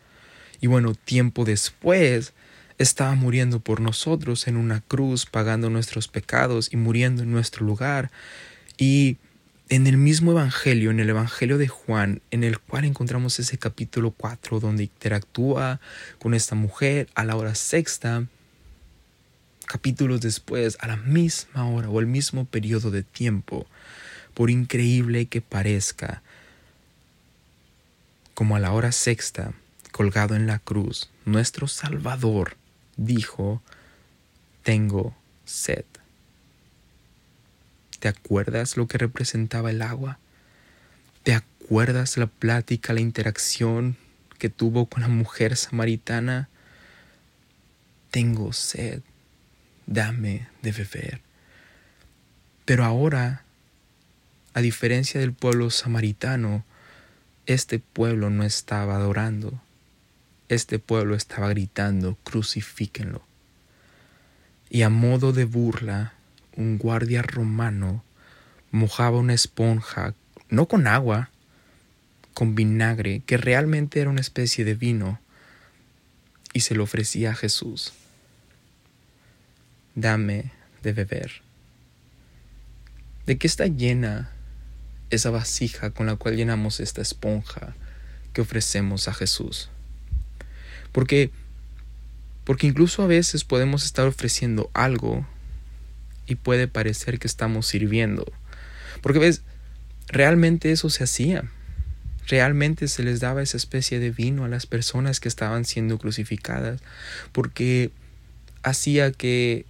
Y 0.60 0.68
bueno, 0.68 0.94
tiempo 0.96 1.46
después 1.46 2.34
estaba 2.78 3.16
muriendo 3.16 3.62
por 3.62 3.80
nosotros 3.80 4.50
en 4.50 4.58
una 4.58 4.82
cruz, 4.82 5.26
pagando 5.26 5.70
nuestros 5.70 6.10
pecados 6.10 6.74
y 6.74 6.76
muriendo 6.76 7.24
en 7.24 7.32
nuestro 7.32 7.66
lugar. 7.66 8.12
Y 8.78 9.16
en 9.70 9.88
el 9.88 9.96
mismo 9.96 10.32
Evangelio, 10.32 10.92
en 10.92 11.00
el 11.00 11.10
Evangelio 11.10 11.58
de 11.58 11.70
Juan, 11.70 12.22
en 12.32 12.44
el 12.44 12.60
cual 12.60 12.84
encontramos 12.84 13.40
ese 13.40 13.58
capítulo 13.58 14.12
4 14.12 14.60
donde 14.60 14.84
interactúa 14.84 15.80
con 16.20 16.34
esta 16.34 16.56
mujer 16.56 17.08
a 17.16 17.24
la 17.24 17.38
hora 17.38 17.56
sexta, 17.56 18.26
capítulos 19.66 20.22
después, 20.22 20.78
a 20.80 20.88
la 20.88 20.98
misma 20.98 21.68
hora 21.68 21.90
o 21.90 22.00
el 22.00 22.08
mismo 22.08 22.46
periodo 22.46 22.92
de 22.92 23.04
tiempo, 23.04 23.68
por 24.34 24.50
increíble 24.50 25.28
que 25.28 25.42
parezca, 25.42 26.22
como 28.34 28.56
a 28.56 28.60
la 28.60 28.74
hora 28.74 28.92
sexta, 28.92 29.54
colgado 29.92 30.36
en 30.36 30.46
la 30.46 30.60
cruz, 30.60 31.10
nuestro 31.24 31.68
Salvador 31.68 32.58
dijo, 32.98 33.62
tengo 34.64 35.16
sed. 35.46 35.86
¿Te 38.00 38.10
acuerdas 38.10 38.78
lo 38.78 38.88
que 38.88 38.98
representaba 38.98 39.72
el 39.72 39.82
agua? 39.82 40.20
¿Te 41.24 41.34
acuerdas 41.34 42.18
la 42.18 42.28
plática, 42.28 42.94
la 42.94 43.00
interacción 43.00 43.96
que 44.38 44.50
tuvo 44.50 44.88
con 44.88 45.02
la 45.02 45.08
mujer 45.08 45.56
samaritana? 45.56 46.50
Tengo 48.12 48.54
sed, 48.54 49.02
dame 49.86 50.48
de 50.62 50.72
beber. 50.72 51.22
Pero 52.66 52.84
ahora, 52.84 53.44
a 54.54 54.62
diferencia 54.62 55.20
del 55.20 55.34
pueblo 55.34 55.70
samaritano, 55.70 56.64
este 57.46 57.80
pueblo 57.80 58.30
no 58.30 58.44
estaba 58.44 58.96
adorando. 58.96 59.62
Este 60.50 60.80
pueblo 60.80 61.16
estaba 61.16 61.50
gritando, 61.50 62.18
crucifíquenlo. 62.24 63.24
Y 64.70 64.82
a 64.82 64.90
modo 64.90 65.32
de 65.32 65.46
burla, 65.46 66.14
un 66.56 66.78
guardia 66.78 67.22
romano 67.22 68.04
mojaba 68.72 69.20
una 69.20 69.34
esponja, 69.34 70.14
no 70.50 70.68
con 70.68 70.88
agua, 70.88 71.30
con 72.34 72.56
vinagre, 72.56 73.22
que 73.26 73.38
realmente 73.38 74.02
era 74.02 74.10
una 74.10 74.22
especie 74.22 74.66
de 74.66 74.74
vino, 74.76 75.20
y 76.54 76.62
se 76.62 76.76
lo 76.76 76.84
ofrecía 76.84 77.32
a 77.32 77.36
Jesús. 77.36 77.94
Dame 79.96 80.52
de 80.84 80.94
beber. 80.94 81.42
¿De 83.26 83.38
qué 83.38 83.48
está 83.48 83.68
llena 83.68 84.30
esa 85.10 85.30
vasija 85.30 85.90
con 85.92 86.06
la 86.06 86.16
cual 86.16 86.36
llenamos 86.36 86.80
esta 86.80 87.02
esponja 87.02 87.76
que 88.34 88.42
ofrecemos 88.42 89.08
a 89.08 89.14
Jesús? 89.14 89.70
Porque 90.92 91.32
porque 92.46 92.68
incluso 92.68 93.02
a 93.02 93.08
veces 93.08 93.44
podemos 93.44 93.84
estar 93.84 94.08
ofreciendo 94.08 94.70
algo 94.74 95.28
y 96.28 96.36
puede 96.36 96.68
parecer 96.68 97.20
que 97.20 97.28
estamos 97.28 97.68
sirviendo. 97.68 98.32
Porque 99.02 99.20
ves, 99.20 99.42
realmente 100.08 100.72
eso 100.72 100.90
se 100.90 101.04
hacía. 101.04 101.44
Realmente 102.28 102.88
se 102.88 103.04
les 103.04 103.20
daba 103.20 103.42
esa 103.42 103.58
especie 103.58 104.00
de 104.00 104.12
vino 104.12 104.46
a 104.46 104.48
las 104.48 104.68
personas 104.68 105.20
que 105.20 105.28
estaban 105.28 105.66
siendo 105.66 105.98
crucificadas, 105.98 106.82
porque 107.32 107.92
hacía 108.64 109.12
que 109.12 109.66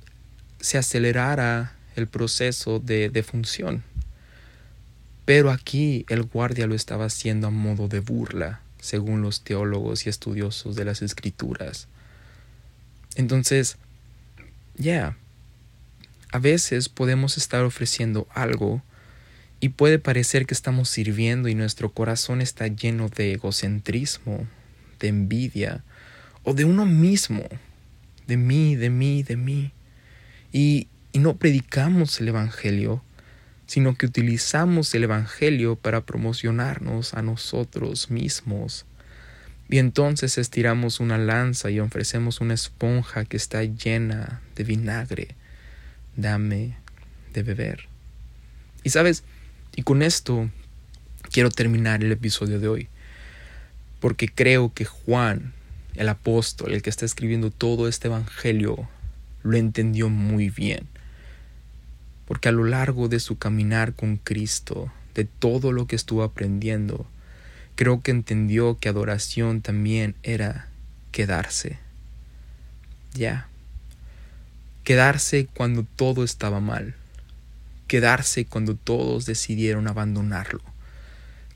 se 0.60 0.78
acelerara 0.78 1.76
el 1.96 2.08
proceso 2.08 2.80
de 2.80 3.10
defunción. 3.10 3.84
Pero 5.26 5.52
aquí 5.52 6.06
el 6.10 6.24
guardia 6.24 6.68
lo 6.68 6.76
estaba 6.76 7.06
haciendo 7.06 7.48
a 7.48 7.52
modo 7.52 7.88
de 7.88 8.00
burla, 8.00 8.62
según 8.80 9.22
los 9.22 9.42
teólogos 9.44 10.06
y 10.06 10.10
estudiosos 10.10 10.76
de 10.76 10.86
las 10.86 11.02
escrituras. 11.02 11.88
Entonces, 13.16 13.78
ya, 14.76 15.18
a 16.32 16.40
veces 16.40 16.90
podemos 16.90 17.38
estar 17.38 17.64
ofreciendo 17.64 18.28
algo 18.34 18.84
Y 19.62 19.70
puede 19.70 20.00
parecer 20.00 20.46
que 20.46 20.54
estamos 20.54 20.90
sirviendo 20.90 21.48
y 21.48 21.56
nuestro 21.56 21.92
corazón 21.92 22.42
está 22.42 22.68
lleno 22.68 23.10
de 23.10 23.34
egocentrismo, 23.34 24.46
de 25.00 25.08
envidia 25.08 25.84
o 26.44 26.54
de 26.54 26.66
uno 26.66 26.86
mismo, 26.86 27.44
de 28.28 28.38
mí, 28.38 28.76
de 28.76 28.90
mí, 28.90 29.24
de 29.24 29.38
mí. 29.38 29.72
Y, 30.56 30.88
no 31.14 31.36
predicamos 31.36 32.22
el 32.22 32.30
Evangelio, 32.30 33.04
sino 33.68 33.98
que 33.98 34.06
utilizamos 34.06 34.96
el 34.96 35.04
Evangelio 35.04 35.76
para 35.76 36.06
promocionarnos 36.06 37.14
a 37.14 37.22
nosotros 37.22 38.10
mismos. 38.10 38.86
Y 39.68 39.80
entonces 39.80 40.38
estiramos 40.38 41.02
una 41.02 41.18
lanza 41.18 41.72
y 41.72 41.82
ofrecemos 41.82 42.40
una 42.40 42.54
esponja 42.54 43.26
que 43.26 43.36
está 43.36 43.66
llena 43.66 44.42
de 44.56 44.64
vinagre. 44.64 45.36
Dame 46.16 46.78
de 47.34 47.44
beber. 47.44 47.90
Y 48.86 48.92
sabes, 48.92 49.24
y 49.76 49.84
con 49.84 50.02
esto 50.02 50.50
quiero 51.34 51.50
terminar 51.50 52.02
el 52.02 52.14
episodio 52.14 52.62
de 52.62 52.70
hoy, 52.70 52.88
porque 54.00 54.30
creo 54.30 54.74
que 54.74 54.86
Juan, 54.86 55.52
el 55.96 56.08
apóstol, 56.08 56.72
el 56.72 56.82
que 56.82 56.90
está 56.90 57.04
escribiendo 57.04 57.52
todo 57.52 57.90
este 57.90 58.08
Evangelio, 58.08 58.88
lo 59.46 59.56
entendió 59.58 60.10
muy 60.10 60.50
bien 60.50 60.88
porque 62.26 62.50
a 62.50 62.52
lo 62.52 62.66
largo 62.66 63.08
de 63.08 63.20
su 63.20 63.38
caminar 63.38 63.94
con 63.94 64.18
Cristo, 64.18 64.92
de 65.14 65.26
todo 65.26 65.72
lo 65.72 65.88
que 65.88 65.96
estuvo 65.96 66.24
aprendiendo, 66.24 67.08
creo 67.76 68.02
que 68.02 68.12
entendió 68.12 68.78
que 68.80 68.90
adoración 68.90 69.62
también 69.62 70.16
era 70.24 70.68
quedarse. 71.12 71.78
Ya. 73.14 73.48
Quedarse 74.84 75.48
cuando 75.54 75.84
todo 75.96 76.24
estaba 76.24 76.60
mal. 76.60 76.96
Quedarse 77.88 78.46
cuando 78.46 78.76
todos 78.76 79.26
decidieron 79.26 79.88
abandonarlo. 79.88 80.62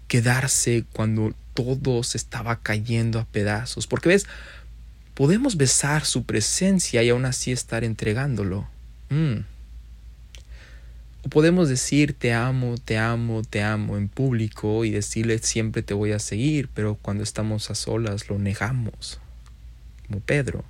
Quedarse 0.07 0.85
cuando 0.93 1.33
todo 1.55 2.03
se 2.03 2.17
estaba 2.17 2.61
cayendo 2.61 3.19
a 3.19 3.25
pedazos. 3.25 3.87
Porque 3.87 4.09
ves, 4.09 4.27
podemos 5.19 5.57
besar 5.57 6.05
su 6.05 6.23
presencia 6.23 7.03
y 7.03 7.09
aún 7.09 7.25
así 7.25 7.51
estar 7.51 7.83
entregándolo. 7.83 8.69
Mm. 9.09 9.39
O 11.25 11.29
podemos 11.29 11.67
decir 11.67 12.13
te 12.13 12.31
amo, 12.31 12.77
te 12.77 12.97
amo, 12.97 13.41
te 13.41 13.61
amo 13.61 13.97
en 13.97 14.07
público 14.07 14.85
y 14.85 14.91
decirle 14.91 15.39
siempre 15.39 15.83
te 15.83 15.93
voy 15.93 16.13
a 16.13 16.19
seguir, 16.19 16.69
pero 16.73 16.95
cuando 16.95 17.21
estamos 17.21 17.69
a 17.69 17.75
solas 17.75 18.29
lo 18.29 18.39
negamos, 18.39 19.19
como 20.07 20.21
Pedro. 20.21 20.63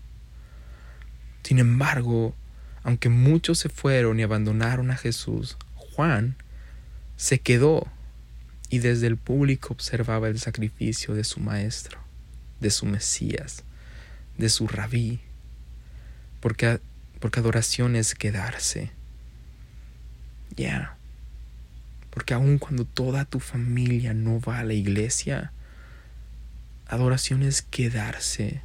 Sin 1.44 1.60
embargo, 1.60 2.34
aunque 2.82 3.10
muchos 3.10 3.60
se 3.60 3.70
fueron 3.70 4.20
y 4.20 4.24
abandonaron 4.24 4.90
a 4.90 4.98
Jesús, 4.98 5.58
Juan 5.76 6.36
se 7.18 7.38
quedó 7.38 7.86
y 8.72 8.80
desde 8.80 9.06
el 9.06 9.18
público 9.18 9.76
observaba 9.76 10.28
el 10.28 10.40
sacrificio 10.40 11.14
de 11.14 11.24
su 11.24 11.40
maestro, 11.40 12.00
de 12.60 12.72
su 12.72 12.88
Mesías, 12.88 13.64
de 14.40 14.50
su 14.50 14.68
rabí, 14.68 15.20
porque, 16.40 16.80
porque 17.20 17.40
adoración 17.40 17.96
es 17.96 18.16
quedarse 18.16 18.92
ya. 20.56 20.98
Porque 22.12 22.34
aun 22.34 22.58
cuando 22.58 22.86
toda 22.86 23.26
tu 23.26 23.40
familia 23.40 24.14
no 24.14 24.40
va 24.42 24.60
a 24.60 24.64
la 24.64 24.74
iglesia, 24.74 25.52
adoración 26.88 27.44
es 27.44 27.62
quedarse. 27.62 28.62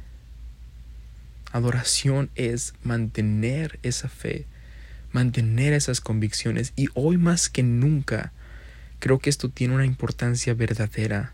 Adoración 1.51 2.29
es 2.35 2.73
mantener 2.83 3.79
esa 3.83 4.09
fe, 4.09 4.45
mantener 5.11 5.73
esas 5.73 6.01
convicciones. 6.01 6.73
Y 6.75 6.87
hoy 6.95 7.17
más 7.17 7.49
que 7.49 7.63
nunca, 7.63 8.33
creo 8.99 9.19
que 9.19 9.29
esto 9.29 9.49
tiene 9.49 9.75
una 9.75 9.85
importancia 9.85 10.53
verdadera. 10.53 11.33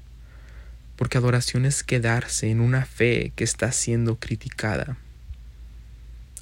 Porque 1.02 1.18
adoración 1.18 1.66
es 1.66 1.82
quedarse 1.84 2.52
en 2.52 2.62
una 2.62 2.86
fe 2.86 3.34
que 3.36 3.44
está 3.44 3.72
siendo 3.72 4.18
criticada. 4.18 4.98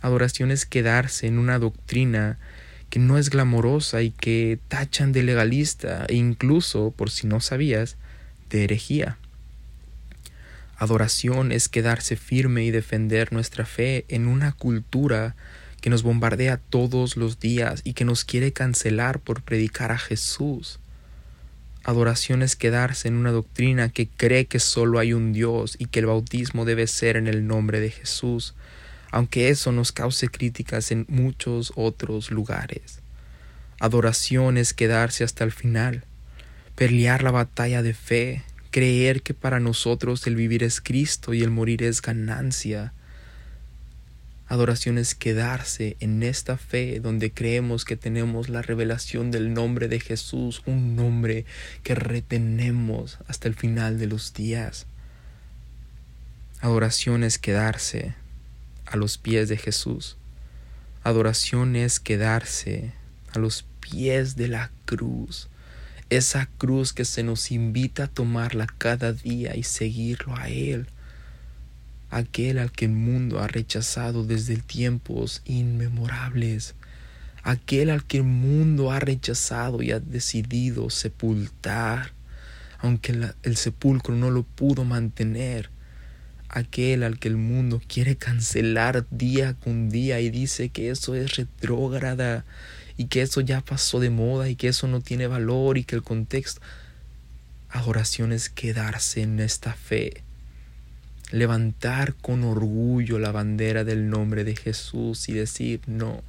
Adoración 0.01 0.51
es 0.51 0.65
quedarse 0.65 1.27
en 1.27 1.39
una 1.39 1.59
doctrina 1.59 2.37
que 2.89 2.99
no 2.99 3.17
es 3.17 3.29
glamorosa 3.29 4.01
y 4.01 4.11
que 4.11 4.59
tachan 4.67 5.13
de 5.13 5.23
legalista 5.23 6.05
e 6.09 6.15
incluso, 6.15 6.91
por 6.91 7.09
si 7.09 7.25
no 7.25 7.39
sabías, 7.39 7.95
de 8.49 8.65
herejía. 8.65 9.17
Adoración 10.75 11.53
es 11.53 11.69
quedarse 11.69 12.17
firme 12.17 12.65
y 12.65 12.71
defender 12.71 13.31
nuestra 13.31 13.65
fe 13.65 14.03
en 14.09 14.27
una 14.27 14.51
cultura 14.51 15.37
que 15.79 15.89
nos 15.89 16.03
bombardea 16.03 16.57
todos 16.57 17.15
los 17.15 17.39
días 17.39 17.79
y 17.85 17.93
que 17.93 18.03
nos 18.03 18.25
quiere 18.25 18.51
cancelar 18.51 19.21
por 19.21 19.41
predicar 19.41 19.93
a 19.93 19.97
Jesús. 19.97 20.81
Adoración 21.89 22.43
es 22.43 22.55
quedarse 22.55 23.07
en 23.07 23.15
una 23.15 23.31
doctrina 23.31 23.89
que 23.89 24.07
cree 24.07 24.45
que 24.45 24.59
solo 24.59 24.99
hay 24.99 25.11
un 25.11 25.33
Dios 25.33 25.75
y 25.79 25.87
que 25.87 26.01
el 26.01 26.05
bautismo 26.05 26.63
debe 26.63 26.85
ser 26.85 27.17
en 27.17 27.25
el 27.25 27.47
nombre 27.47 27.79
de 27.79 27.89
Jesús, 27.89 28.53
aunque 29.09 29.49
eso 29.49 29.71
nos 29.71 29.91
cause 29.91 30.29
críticas 30.29 30.91
en 30.91 31.07
muchos 31.09 31.73
otros 31.75 32.29
lugares. 32.29 32.99
Adoración 33.79 34.57
es 34.57 34.75
quedarse 34.75 35.23
hasta 35.23 35.43
el 35.43 35.51
final, 35.51 36.03
pelear 36.75 37.23
la 37.23 37.31
batalla 37.31 37.81
de 37.81 37.95
fe, 37.95 38.43
creer 38.69 39.23
que 39.23 39.33
para 39.33 39.59
nosotros 39.59 40.27
el 40.27 40.35
vivir 40.35 40.61
es 40.61 40.81
Cristo 40.81 41.33
y 41.33 41.41
el 41.41 41.49
morir 41.49 41.81
es 41.81 42.03
ganancia. 42.03 42.93
Adoración 44.49 44.97
es 44.97 45.13
quedarse 45.13 45.95
en 45.99 46.23
esta 46.23 46.57
fe 46.57 46.99
donde 46.99 47.31
creemos 47.31 47.85
que 47.85 47.95
tenemos 47.95 48.49
la 48.49 48.63
revelación 48.63 49.29
del 49.29 49.53
nombre 49.53 49.87
de 49.87 49.99
Jesús, 49.99 50.63
un 50.65 50.95
nombre 50.95 51.45
que 51.83 51.93
retenemos 51.93 53.19
hasta 53.27 53.47
el 53.47 53.53
final 53.53 53.99
de 53.99 54.07
los 54.07 54.33
días. 54.33 54.87
Adoración 56.61 57.23
es 57.23 57.37
quedarse 57.37 58.15
a 58.87 58.97
los 58.97 59.19
pies 59.19 59.49
de 59.49 59.57
Jesús. 59.57 60.17
Adoración 61.03 61.75
es 61.75 61.99
quedarse 61.99 62.91
a 63.35 63.37
los 63.37 63.67
pies 63.79 64.35
de 64.35 64.47
la 64.47 64.71
cruz. 64.85 65.47
Esa 66.09 66.47
cruz 66.57 66.91
que 66.91 67.05
se 67.05 67.21
nos 67.21 67.51
invita 67.51 68.05
a 68.05 68.07
tomarla 68.07 68.65
cada 68.79 69.13
día 69.13 69.55
y 69.55 69.61
seguirlo 69.61 70.35
a 70.35 70.49
Él. 70.49 70.87
Aquel 72.09 72.57
al 72.57 72.71
que 72.71 72.85
el 72.85 72.91
mundo 72.91 73.39
ha 73.39 73.47
rechazado 73.47 74.23
desde 74.23 74.57
tiempos 74.57 75.41
inmemorables. 75.45 76.75
Aquel 77.43 77.89
al 77.89 78.03
que 78.03 78.17
el 78.17 78.23
mundo 78.23 78.91
ha 78.91 78.99
rechazado 78.99 79.81
y 79.81 79.91
ha 79.91 79.99
decidido 79.99 80.89
sepultar, 80.89 82.13
aunque 82.79 83.33
el 83.43 83.57
sepulcro 83.57 84.15
no 84.15 84.31
lo 84.31 84.43
pudo 84.43 84.83
mantener 84.85 85.69
aquel 86.49 87.03
al 87.03 87.19
que 87.19 87.27
el 87.27 87.37
mundo 87.37 87.79
quiere 87.87 88.15
cancelar 88.15 89.05
día 89.11 89.53
con 89.53 89.89
día 89.89 90.19
y 90.19 90.29
dice 90.29 90.69
que 90.69 90.89
eso 90.89 91.15
es 91.15 91.37
retrógrada 91.37 92.43
y 92.97 93.05
que 93.05 93.21
eso 93.21 93.41
ya 93.41 93.61
pasó 93.61 93.99
de 93.99 94.09
moda 94.09 94.49
y 94.49 94.55
que 94.55 94.67
eso 94.67 94.87
no 94.87 94.99
tiene 94.99 95.27
valor 95.27 95.77
y 95.77 95.83
que 95.83 95.95
el 95.95 96.03
contexto 96.03 96.59
adoración 97.69 98.33
es 98.33 98.49
quedarse 98.49 99.21
en 99.21 99.39
esta 99.39 99.73
fe 99.73 100.23
levantar 101.31 102.15
con 102.15 102.43
orgullo 102.43 103.19
la 103.19 103.31
bandera 103.31 103.83
del 103.83 104.09
nombre 104.09 104.43
de 104.43 104.55
Jesús 104.55 105.29
y 105.29 105.33
decir 105.33 105.81
no 105.87 106.21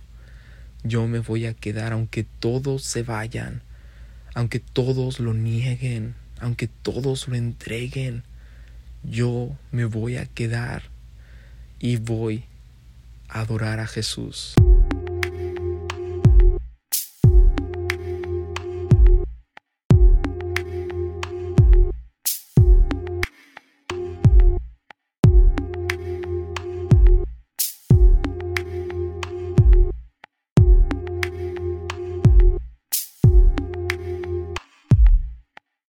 yo 0.83 1.07
me 1.07 1.19
voy 1.19 1.47
a 1.47 1.55
quedar 1.55 1.93
aunque 1.93 2.25
todos 2.25 2.83
se 2.83 3.03
vayan 3.03 3.63
aunque 4.35 4.61
todos 4.61 5.21
lo 5.21 5.35
nieguen 5.35 6.15
aunque 6.41 6.69
todos 6.69 7.29
lo 7.29 7.35
entreguen 7.35 8.23
yo 9.03 9.57
me 9.73 9.85
voy 9.85 10.17
a 10.17 10.27
quedar 10.27 10.83
y 11.79 11.97
voy 11.97 12.45
a 13.29 13.41
adorar 13.41 13.81
a 13.81 13.87
Jesús. 13.87 14.55